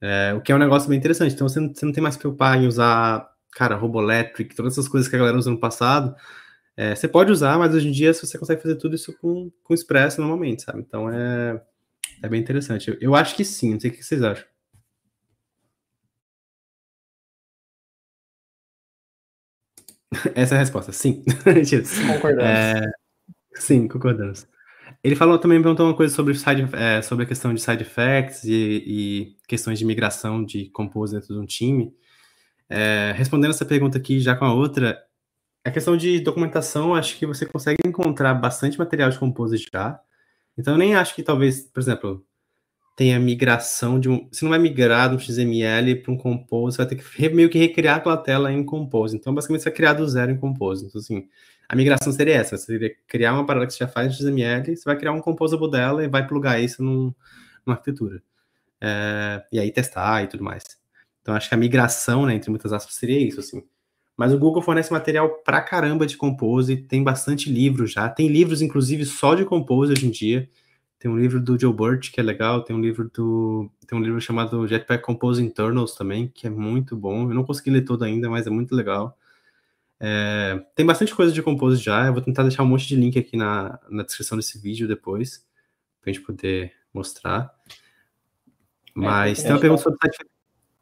[0.00, 1.34] É, o que é um negócio bem interessante.
[1.34, 4.88] Então, você não, você não tem mais que preocupar em usar, cara, Roboelectric, todas essas
[4.88, 6.14] coisas que a galera usou no passado.
[6.74, 9.74] É, você pode usar, mas hoje em dia você consegue fazer tudo isso com, com
[9.74, 10.80] Express normalmente, sabe?
[10.80, 11.60] Então, é,
[12.22, 12.88] é bem interessante.
[12.88, 14.46] Eu, eu acho que sim, não sei o que vocês acham.
[20.34, 21.22] Essa é a resposta, sim.
[22.12, 22.42] Concordamos.
[22.42, 22.82] É,
[23.58, 24.46] Sim, concordamos.
[25.02, 28.44] Ele falou também, perguntou uma coisa sobre, side, é, sobre a questão de side effects
[28.44, 31.92] e, e, questões de migração de compose dentro de um time.
[32.68, 35.00] É, respondendo essa pergunta aqui já com a outra,
[35.64, 40.00] a questão de documentação, acho que você consegue encontrar bastante material de compose já.
[40.56, 42.26] Então, eu nem acho que talvez, por exemplo,
[42.98, 44.28] tenha migração de um.
[44.28, 47.48] Você não vai migrar de um XML para um Compose, você vai ter que meio
[47.48, 49.14] que recriar aquela tela em Compose.
[49.14, 50.84] Então, basicamente, você vai criar do zero em Compose.
[50.84, 51.28] Então, assim,
[51.68, 54.76] a migração seria essa: você teria criar uma parada que você já faz em XML,
[54.76, 57.14] você vai criar um composable dela e vai plugar isso num,
[57.64, 58.20] numa arquitetura.
[58.80, 60.64] É, e aí testar e tudo mais.
[61.22, 63.62] Então, acho que a migração, né, entre muitas aspas, seria isso, assim.
[64.16, 68.08] Mas o Google fornece material pra caramba de Compose, tem bastante livro já.
[68.08, 70.48] Tem livros, inclusive, só de Compose hoje em dia.
[70.98, 72.62] Tem um livro do Joe Burt, que é legal.
[72.62, 73.70] Tem um livro do.
[73.86, 77.22] Tem um livro chamado Jetpack Compose Internals também, que é muito bom.
[77.30, 79.16] Eu não consegui ler todo ainda, mas é muito legal.
[80.00, 82.06] É, tem bastante coisa de Compose já.
[82.06, 85.46] Eu vou tentar deixar um monte de link aqui na, na descrição desse vídeo depois,
[86.00, 87.52] pra gente poder mostrar.
[87.68, 89.98] É, mas é, tem uma pergunta sobre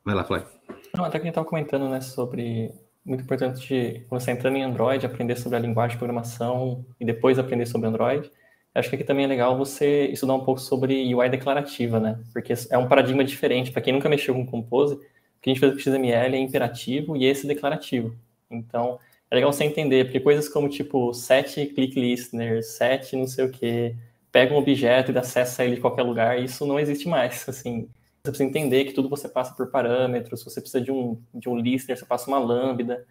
[0.02, 0.48] Vai lá, Flávio.
[0.96, 2.72] Não, até que a gente estava comentando, né, sobre
[3.04, 7.38] muito importante quando você entrando em Android, aprender sobre a linguagem de programação e depois
[7.38, 8.30] aprender sobre Android.
[8.78, 12.18] Acho que aqui também é legal você estudar um pouco sobre UI declarativa, né?
[12.32, 13.72] Porque é um paradigma diferente.
[13.72, 14.98] Para quem nunca mexeu com Compose, o
[15.40, 18.14] que a gente fez com XML é imperativo e esse declarativo.
[18.50, 18.98] Então,
[19.30, 23.50] é legal você entender, porque coisas como tipo set click listener, set não sei o
[23.50, 23.96] que,
[24.30, 27.44] pega um objeto e acessa ele de qualquer lugar, isso não existe mais.
[27.48, 27.88] Assim,
[28.22, 31.56] você precisa entender que tudo você passa por parâmetros, você precisa de um, de um
[31.56, 33.06] listener, você passa uma lambda.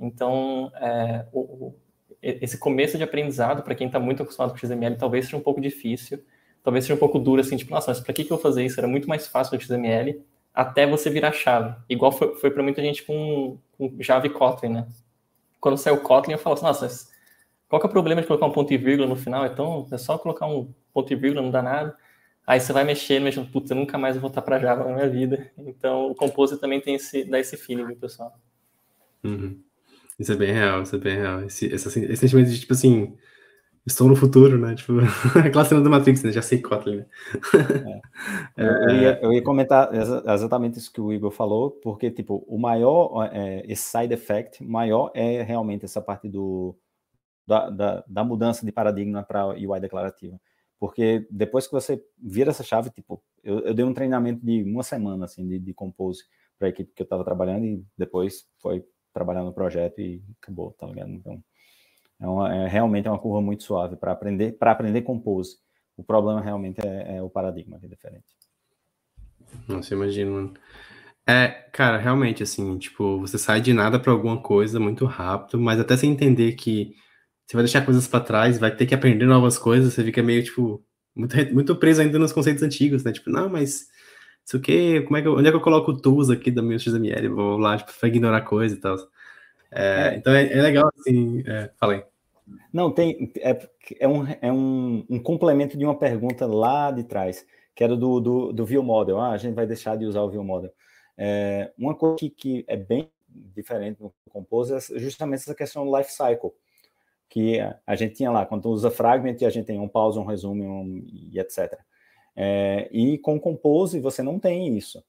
[0.00, 1.74] Então, é, o,
[2.24, 5.60] esse começo de aprendizado, para quem está muito acostumado com XML, talvez seja um pouco
[5.60, 6.24] difícil,
[6.62, 8.80] talvez seja um pouco duro, assim, tipo, nossa, mas para que, que eu fazer isso?
[8.80, 10.22] Era muito mais fácil no XML,
[10.54, 11.76] até você virar chave.
[11.88, 14.88] Igual foi, foi para muita gente com, com Java e Kotlin, né?
[15.60, 17.08] Quando saiu Kotlin, eu falo assim, nossa,
[17.68, 19.44] qual que é o problema de colocar um ponto e vírgula no final?
[19.46, 21.96] Então, é só colocar um ponto e vírgula, não dá nada.
[22.46, 25.08] Aí você vai mexer, mexendo, putz, eu nunca mais vou voltar para Java na minha
[25.08, 25.50] vida.
[25.58, 28.38] Então, o Composer também tem esse, dá esse feeling, pessoal?
[29.24, 29.60] Uhum.
[30.18, 31.42] Isso é bem real, isso é bem real.
[31.44, 33.16] Esse, esse, esse, sentimento de, tipo assim,
[33.86, 34.74] estou no futuro, né?
[34.74, 34.92] Tipo,
[35.44, 36.32] aquela cena do Matrix, né?
[36.32, 37.06] Já sei Kotlin, né?
[38.56, 38.64] é.
[38.64, 43.28] eu, ia, eu, ia, comentar exatamente isso que o Igor falou, porque, tipo, o maior,
[43.32, 46.76] é, esse side effect maior é realmente essa parte do,
[47.46, 50.40] da, da, da mudança de paradigma para UI declarativa.
[50.78, 54.82] Porque depois que você vira essa chave, tipo, eu, eu dei um treinamento de uma
[54.82, 56.24] semana, assim, de, de compose
[56.58, 58.84] para a equipe que eu estava trabalhando e depois foi
[59.14, 61.10] trabalhar no projeto e acabou, tá ligado?
[61.10, 61.42] Então,
[62.20, 65.56] é, uma, é realmente é uma curva muito suave para aprender, para aprender compose.
[65.96, 68.26] O problema realmente é, é o paradigma que é diferente.
[69.68, 70.54] Nossa, imagino, mano.
[71.26, 75.80] É, cara, realmente, assim, tipo, você sai de nada para alguma coisa muito rápido, mas
[75.80, 76.94] até sem entender que
[77.46, 80.42] você vai deixar coisas para trás, vai ter que aprender novas coisas, você fica meio,
[80.42, 80.84] tipo,
[81.14, 83.12] muito, muito preso ainda nos conceitos antigos, né?
[83.12, 83.86] Tipo, não, mas
[84.46, 86.62] isso que, como é que eu, onde é que eu coloco o tools aqui do
[86.62, 87.28] meu XML?
[87.28, 88.96] Vou lá, tipo, pra ignorar coisa e tal.
[89.70, 90.16] É, é.
[90.16, 92.04] Então é, é, legal, assim, é, falei.
[92.72, 93.68] Não, tem, é,
[94.00, 98.20] é, um, é um, um complemento de uma pergunta lá de trás, que era do,
[98.20, 99.18] do, do View Model.
[99.18, 100.72] Ah, a gente vai deixar de usar o View Model.
[101.16, 105.96] É, uma coisa que, que é bem diferente no Compose é justamente essa questão do
[105.96, 106.52] life cycle
[107.28, 110.62] que a gente tinha lá, quando usa fragment, a gente tem um pause, um resume,
[110.62, 111.80] um, e etc.
[112.36, 115.02] É, e com Compose você não tem isso.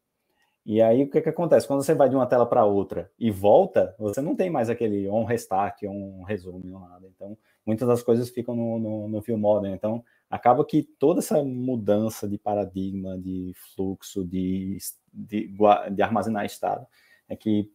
[0.65, 1.67] E aí o que, que acontece?
[1.67, 5.07] Quando você vai de uma tela para outra e volta, você não tem mais aquele
[5.07, 7.07] on restart, on resume, ou nada.
[7.15, 9.39] Então, muitas das coisas ficam no, no, no view.
[9.67, 14.79] Então, acaba que toda essa mudança de paradigma, de fluxo, de,
[15.13, 15.55] de,
[15.91, 16.87] de armazenar estado,
[17.29, 17.71] é que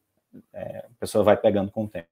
[0.52, 2.08] é, a pessoa vai pegando com o tempo.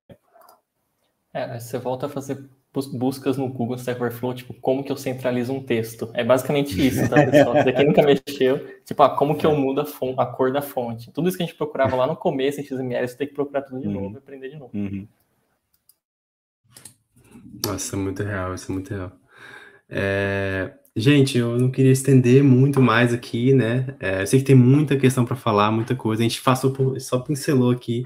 [1.33, 5.53] É, você volta a fazer buscas no Google Stack Overflow, tipo, como que eu centralizo
[5.53, 6.11] um texto.
[6.15, 7.53] É basicamente isso, tá, pessoal?
[7.53, 11.11] Pra quem nunca mexeu, tipo, ah, como que eu mudo a, a, cor da fonte.
[11.11, 13.63] Tudo isso que a gente procurava lá no começo em XML, você tem que procurar
[13.63, 13.95] tudo de uhum.
[13.95, 14.71] novo e aprender de novo.
[14.75, 15.09] Uhum.
[17.67, 19.13] Nossa, é muito real, isso é muito real.
[19.89, 20.73] É...
[20.95, 23.95] Gente, eu não queria estender muito mais aqui, né?
[24.01, 26.23] É, eu sei que tem muita questão para falar, muita coisa.
[26.23, 28.05] A gente passou por, só pincelou aqui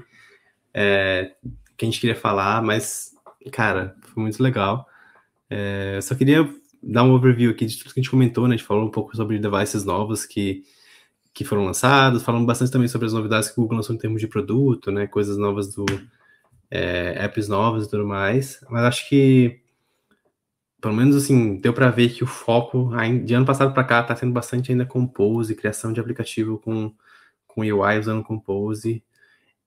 [0.71, 1.31] é,
[1.75, 3.11] que a gente queria falar, mas
[3.51, 4.87] cara, foi muito legal.
[5.49, 6.49] É, só queria
[6.81, 8.55] dar um overview aqui de tudo que a gente comentou, né?
[8.55, 10.63] A gente falou um pouco sobre devices novos que,
[11.33, 14.21] que foram lançados, falamos bastante também sobre as novidades que o Google lançou em termos
[14.21, 15.07] de produto, né?
[15.07, 15.85] Coisas novas do
[16.69, 18.59] é, apps novas e tudo mais.
[18.69, 19.63] Mas acho que
[20.83, 22.91] pelo menos assim, deu para ver que o foco
[23.23, 26.93] de ano passado para cá está sendo bastante ainda Compose, criação de aplicativo com,
[27.47, 29.01] com UI usando Compose.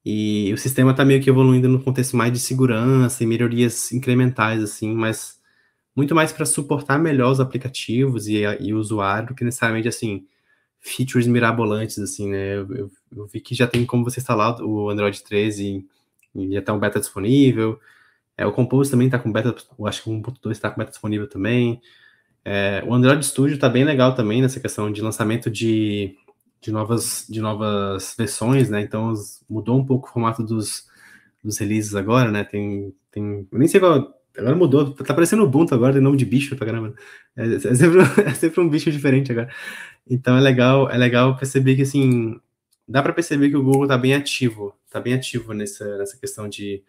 [0.08, 4.62] E o sistema está meio que evoluindo no contexto mais de segurança e melhorias incrementais,
[4.62, 5.40] assim, mas
[5.96, 10.24] muito mais para suportar melhor os aplicativos e, e o usuário do que necessariamente, assim,
[10.78, 12.54] features mirabolantes, assim, né?
[12.54, 15.84] Eu, eu, eu, vi que já tem como você instalar o Android 13
[16.36, 17.80] e já tá um beta disponível.
[18.36, 20.92] É, o Compose também está com beta, eu acho que o 1.2 está com beta
[20.92, 21.80] disponível também.
[22.44, 26.16] É, o Android Studio está bem legal também nessa questão de lançamento de,
[26.60, 28.80] de, novas, de novas versões, né?
[28.80, 29.12] Então
[29.48, 30.86] mudou um pouco o formato dos,
[31.42, 32.44] dos releases agora, né?
[32.44, 33.46] Tem, tem.
[33.50, 34.14] Eu nem sei qual.
[34.36, 36.94] Agora mudou, tá parecendo Ubuntu agora, tem nome de bicho pra caramba.
[37.34, 39.48] É, é, sempre, é sempre um bicho diferente agora.
[40.08, 42.38] Então é legal, é legal perceber que assim,
[42.86, 46.48] dá para perceber que o Google tá bem ativo, tá bem ativo nessa, nessa questão
[46.48, 46.82] de,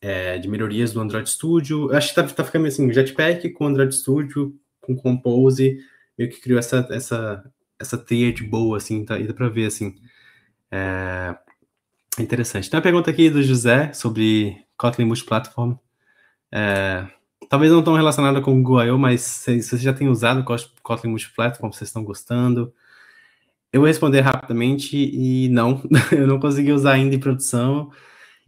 [0.00, 1.90] é, de melhorias do Android Studio.
[1.90, 5.78] Eu acho que tá, tá ficando assim, Jetpack com Android Studio, com Compose,
[6.18, 7.44] meio que criou essa, essa,
[7.80, 9.96] essa tríade boa, assim, tá, e dá para ver, assim.
[10.70, 11.34] É,
[12.18, 12.70] interessante.
[12.70, 15.74] Tem uma pergunta aqui do José sobre Kotlin Multiplatform.
[16.52, 17.06] É,
[17.48, 20.44] talvez não tão relacionada com o Google mas se, se você já tem usado
[20.82, 22.72] Kotlin Multiplatform, vocês estão gostando.
[23.72, 27.90] Eu vou responder rapidamente e não, eu não consegui usar ainda em produção.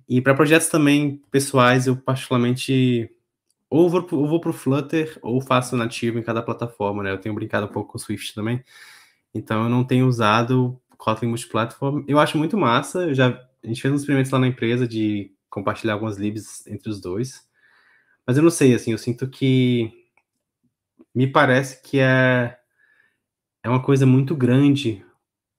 [0.08, 3.10] E para projetos também pessoais, eu particularmente
[3.70, 7.10] ou vou, ou vou para o Flutter ou faço nativo em cada plataforma, né?
[7.10, 8.62] Eu tenho brincado um pouco com o Swift também.
[9.34, 12.04] Então eu não tenho usado Kotlin multiplatform.
[12.08, 13.04] Eu acho muito massa.
[13.08, 13.28] Eu já
[13.64, 17.42] a gente fez uns experimentos lá na empresa de compartilhar algumas libs entre os dois.
[18.26, 19.92] Mas eu não sei, assim, eu sinto que
[21.14, 22.58] me parece que é
[23.62, 25.04] é uma coisa muito grande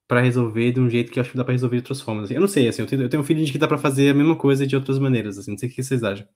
[0.08, 2.26] para resolver de um jeito que eu acho que dá para resolver de outras formas.
[2.26, 2.34] Assim.
[2.34, 4.10] Eu não sei, assim, eu tenho, eu tenho um feeling de que dá para fazer
[4.10, 6.26] a mesma coisa de outras maneiras, assim, não sei o que vocês acham.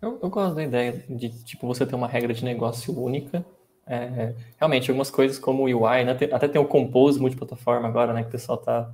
[0.00, 3.44] Eu, eu gosto da ideia de, tipo, você ter uma regra de negócio única.
[3.86, 8.22] É, realmente, algumas coisas como o UI, né, até tem o Compose multiplataforma agora, né,
[8.22, 8.92] que o pessoal está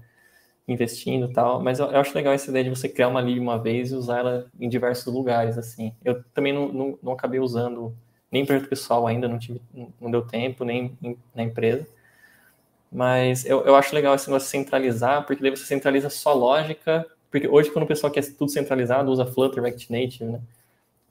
[0.69, 3.41] investindo e tal, mas eu, eu, acho legal essa ideia de você criar uma lib
[3.41, 5.93] uma vez e usar ela em diversos lugares, assim.
[6.05, 7.95] Eu também não, não, não acabei usando
[8.31, 9.61] nem projeto pessoal ainda, não, tive,
[10.01, 10.97] não deu tempo, nem
[11.35, 11.87] na empresa.
[12.91, 17.07] Mas eu, eu acho legal esse negócio de centralizar, porque daí você centraliza só lógica,
[17.31, 20.41] porque hoje quando o pessoal quer tudo centralizado, usa Flutter, React Native, né?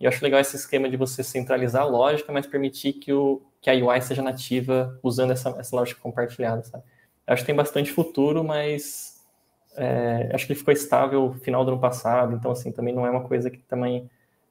[0.02, 3.40] E eu acho legal esse esquema de você centralizar a lógica, mas permitir que, o,
[3.62, 6.84] que a UI seja nativa usando essa, essa lógica compartilhada, sabe?
[7.28, 9.24] Eu acho que tem bastante futuro, mas
[9.78, 13.06] é, acho que ele ficou estável no final do ano passado, então assim, também não
[13.06, 14.10] é uma coisa que também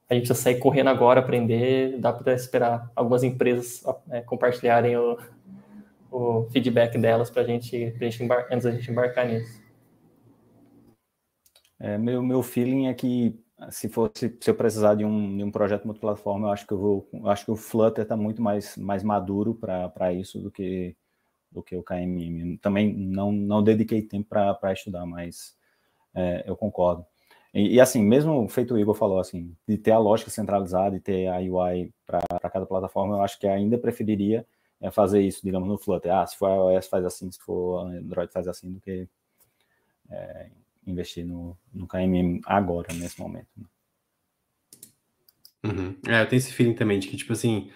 [0.09, 5.19] a gente precisa sair correndo agora, aprender, dá para esperar algumas empresas é, compartilharem o,
[6.13, 9.61] o, feedback delas para gente, a gente embar antes da gente embarcar nisso.
[11.81, 13.37] É, meu, meu feeling é que
[13.71, 16.79] se fosse se eu precisar de um, de um projeto multiplataforma, eu acho que eu
[16.79, 20.97] vou, eu acho que o Flutter está muito mais, mais maduro para isso do que
[21.51, 22.59] do que o KMM.
[22.59, 25.57] Também não, não dediquei tempo para estudar, mas
[26.15, 27.05] é, eu concordo.
[27.53, 31.01] E, e, assim, mesmo feito o Igor falou, assim, de ter a lógica centralizada e
[31.01, 34.47] ter a UI para cada plataforma, eu acho que ainda preferiria
[34.81, 36.13] é, fazer isso, digamos, no Flutter.
[36.15, 39.09] Ah, se for iOS faz assim, se for Android faz assim, do que
[40.11, 40.51] é,
[40.87, 43.49] investir no, no KMM agora, nesse momento.
[43.57, 43.65] Né?
[45.65, 45.97] Uhum.
[46.07, 47.71] É, eu tenho esse feeling também de que, tipo assim,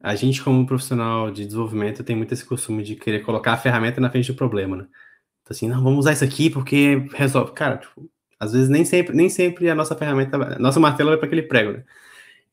[0.00, 4.00] a gente como profissional de desenvolvimento tem muito esse costume de querer colocar a ferramenta
[4.00, 4.86] na frente do problema, né?
[5.42, 7.52] Então, assim, não, vamos usar isso aqui porque resolve.
[7.52, 8.08] Cara, tipo,
[8.38, 11.72] às vezes nem sempre, nem sempre a nossa ferramenta, nosso martelo vai para aquele prego,
[11.72, 11.84] né?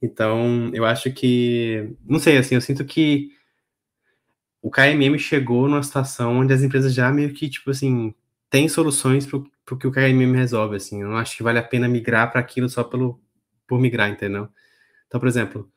[0.02, 3.32] Então, eu acho que, não sei, assim, eu sinto que
[4.62, 8.14] o KMM chegou numa situação onde as empresas já meio que, tipo assim,
[8.50, 9.26] têm soluções
[9.68, 11.02] para o que o KMM resolve, assim.
[11.02, 13.22] Eu não acho que vale a pena migrar para aquilo só pelo,
[13.68, 14.48] por migrar, entendeu?
[15.08, 15.70] Então, por exemplo,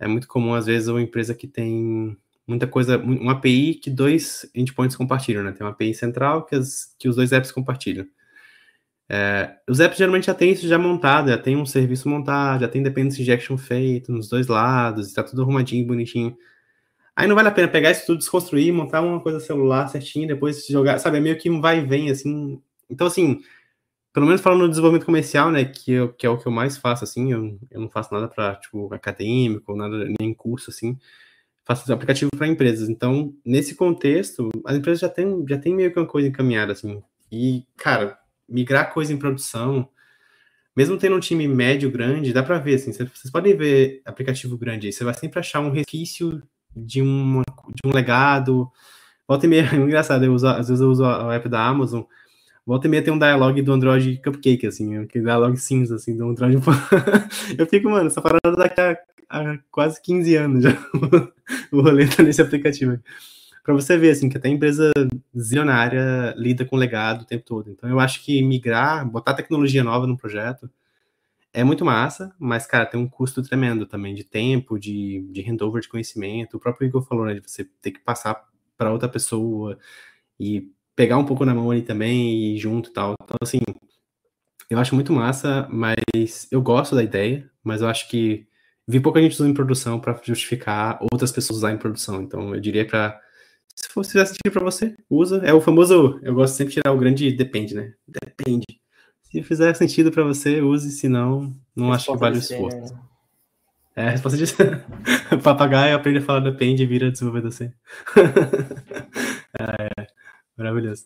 [0.00, 4.50] é muito comum, às vezes, uma empresa que tem muita coisa, uma API que dois
[4.52, 5.52] endpoints compartilham, né?
[5.52, 8.06] Tem uma API central que, as, que os dois apps compartilham.
[9.08, 12.68] É, os apps geralmente já tem isso já montado, já tem um serviço montado, já
[12.68, 16.36] tem dependency injection feito nos dois lados, está tudo arrumadinho, bonitinho.
[17.14, 20.66] Aí não vale a pena pegar isso tudo, desconstruir, montar uma coisa celular certinho, depois
[20.66, 21.18] jogar, sabe?
[21.18, 22.60] É meio que um vai e vem, assim.
[22.88, 23.40] Então, assim,
[24.12, 26.76] pelo menos falando no desenvolvimento comercial, né, que, eu, que é o que eu mais
[26.78, 30.98] faço, assim, eu, eu não faço nada para, tipo, acadêmico, nada, nem curso, assim,
[31.64, 32.88] faço aplicativo para empresas.
[32.88, 37.02] Então, nesse contexto, as empresas já têm, já têm meio que uma coisa encaminhada, assim.
[37.30, 38.18] E, cara,
[38.48, 39.88] migrar coisa em produção,
[40.76, 44.86] mesmo tendo um time médio grande, dá para ver, assim, vocês podem ver aplicativo grande
[44.86, 46.42] aí, você vai sempre achar um resquício
[46.74, 47.42] de, uma,
[47.74, 48.70] de um legado.
[49.26, 52.02] Volta e meia, é engraçado, eu uso, às vezes eu uso o app da Amazon,
[52.66, 56.28] volta e meia tem um dialogue do Android Cupcake, assim, aquele dialogue cinza, assim, do
[56.28, 56.56] Android.
[57.56, 58.98] eu fico, mano, essa parada daqui a,
[59.30, 60.72] a quase 15 anos já,
[61.72, 63.04] o rolê tá nesse aplicativo aqui
[63.66, 64.92] para você ver assim que até empresa
[65.36, 67.68] zilionária lida com legado o tempo todo.
[67.68, 70.70] Então eu acho que migrar, botar tecnologia nova no projeto
[71.56, 75.80] é muito massa, mas, cara, tem um custo tremendo também de tempo, de, de handover
[75.80, 76.58] de conhecimento.
[76.58, 79.78] O próprio Igor falou, né, de você ter que passar para outra pessoa
[80.38, 83.14] e pegar um pouco na mão ali também e ir junto e tal.
[83.22, 83.60] Então, assim,
[84.68, 88.48] eu acho muito massa, mas eu gosto da ideia, mas eu acho que
[88.88, 92.22] vi pouca gente usando em produção para justificar outras pessoas usar em produção.
[92.22, 93.20] Então, eu diria para
[93.76, 95.42] se for fizer sentido para você, usa.
[95.44, 97.92] É o famoso, eu gosto sempre de tirar o grande depende, né?
[98.08, 98.64] Depende.
[99.24, 102.94] Se fizer sentido para você, use, se não, não acho que vale o esforço.
[102.94, 103.00] Né?
[103.94, 104.44] É, a resposta de
[105.42, 107.72] papagaio aprende a falar depende e vira desenvolvedor sem.
[110.66, 111.04] maravilhoso.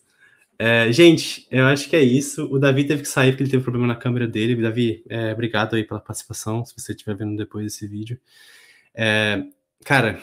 [0.57, 2.47] É, gente, eu acho que é isso.
[2.51, 4.61] O Davi teve que sair porque ele teve problema na câmera dele.
[4.61, 8.19] Davi, é, obrigado aí pela participação, se você estiver vendo depois desse vídeo.
[8.93, 9.43] É,
[9.83, 10.19] cara,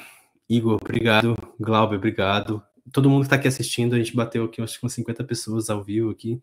[0.48, 1.36] Igor, obrigado.
[1.58, 2.62] Glauber, obrigado.
[2.92, 5.68] Todo mundo que está aqui assistindo, a gente bateu aqui acho que com 50 pessoas
[5.70, 6.40] ao vivo aqui.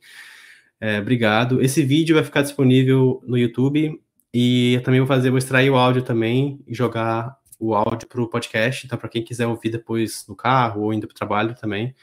[0.80, 1.62] É, obrigado.
[1.62, 4.00] Esse vídeo vai ficar disponível no YouTube
[4.34, 8.22] e eu também vou fazer, vou extrair o áudio também e jogar o áudio para
[8.22, 8.86] o podcast.
[8.86, 11.96] Então, para quem quiser ouvir depois no carro ou indo para o trabalho também.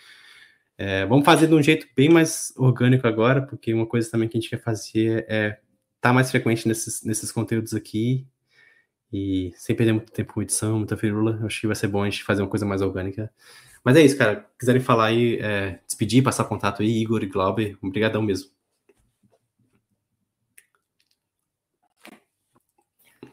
[0.78, 4.36] É, vamos fazer de um jeito bem mais orgânico agora, porque uma coisa também que
[4.36, 5.60] a gente quer fazer é estar
[6.00, 8.26] tá mais frequente nesses, nesses conteúdos aqui
[9.12, 11.40] e sem perder muito tempo com edição, muita firula.
[11.44, 13.30] Acho que vai ser bom a gente fazer uma coisa mais orgânica.
[13.84, 14.48] Mas é isso, cara.
[14.58, 18.50] Quiserem falar aí, é, despedir, passar contato aí, Igor e Glauber, obrigadão mesmo.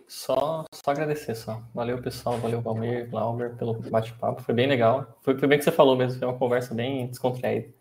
[0.10, 1.62] Só, só agradecer, só.
[1.72, 2.36] Valeu, pessoal.
[2.40, 4.42] Valeu, Valmir, Glauber, pelo bate-papo.
[4.42, 5.20] Foi bem legal.
[5.22, 6.18] Foi, foi bem que você falou mesmo.
[6.18, 7.72] Foi uma conversa bem descontraída.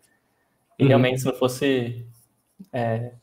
[0.77, 0.89] E uhum.
[0.89, 2.07] realmente, se não fosse,
[2.71, 3.13] é,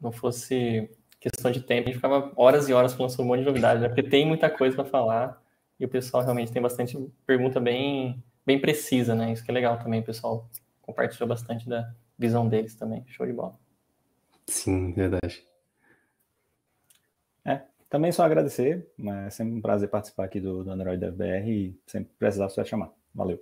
[0.00, 0.90] não fosse
[1.20, 3.80] questão de tempo, a gente ficava horas e horas falando sobre um monte de novidades,
[3.80, 3.88] né?
[3.88, 5.40] Porque tem muita coisa para falar
[5.78, 9.32] e o pessoal realmente tem bastante pergunta bem, bem precisa, né?
[9.32, 10.50] Isso que é legal também, o pessoal
[10.82, 13.04] compartilhou bastante da visão deles também.
[13.06, 13.56] Show de bola.
[14.48, 15.47] Sim, verdade.
[17.90, 18.86] Também só agradecer,
[19.26, 22.90] é sempre um prazer participar aqui do, do Android DevBR e sempre precisar só chamar.
[23.14, 23.40] Valeu.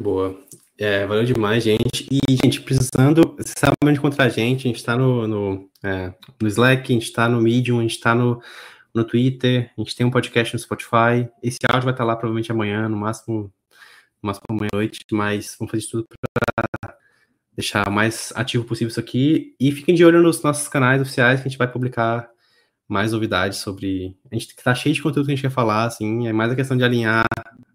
[0.00, 0.38] Boa.
[0.78, 2.08] É, valeu demais, gente.
[2.10, 6.14] E, gente, precisando, você sabe onde encontrar a gente, a gente está no, no, é,
[6.40, 8.42] no Slack, a gente está no Medium, a gente está no,
[8.94, 11.28] no Twitter, a gente tem um podcast no Spotify.
[11.42, 13.52] Esse áudio vai estar lá provavelmente amanhã, no máximo,
[14.22, 16.96] no máximo amanhã à noite, mas vamos fazer tudo para
[17.54, 19.54] deixar o mais ativo possível isso aqui.
[19.60, 22.31] E fiquem de olho nos nossos canais oficiais que a gente vai publicar
[22.92, 24.16] mais novidades sobre.
[24.30, 26.56] A gente tá cheio de conteúdo que a gente quer falar, assim, é mais a
[26.56, 27.24] questão de alinhar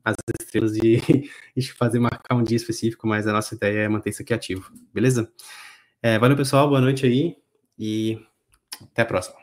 [0.05, 1.01] as estrelas e,
[1.55, 4.71] e fazer marcar um dia específico, mas a nossa ideia é manter isso aqui ativo,
[4.93, 5.29] beleza?
[6.01, 7.35] É, valeu, pessoal, boa noite aí
[7.77, 8.19] e
[8.91, 9.37] até a próxima.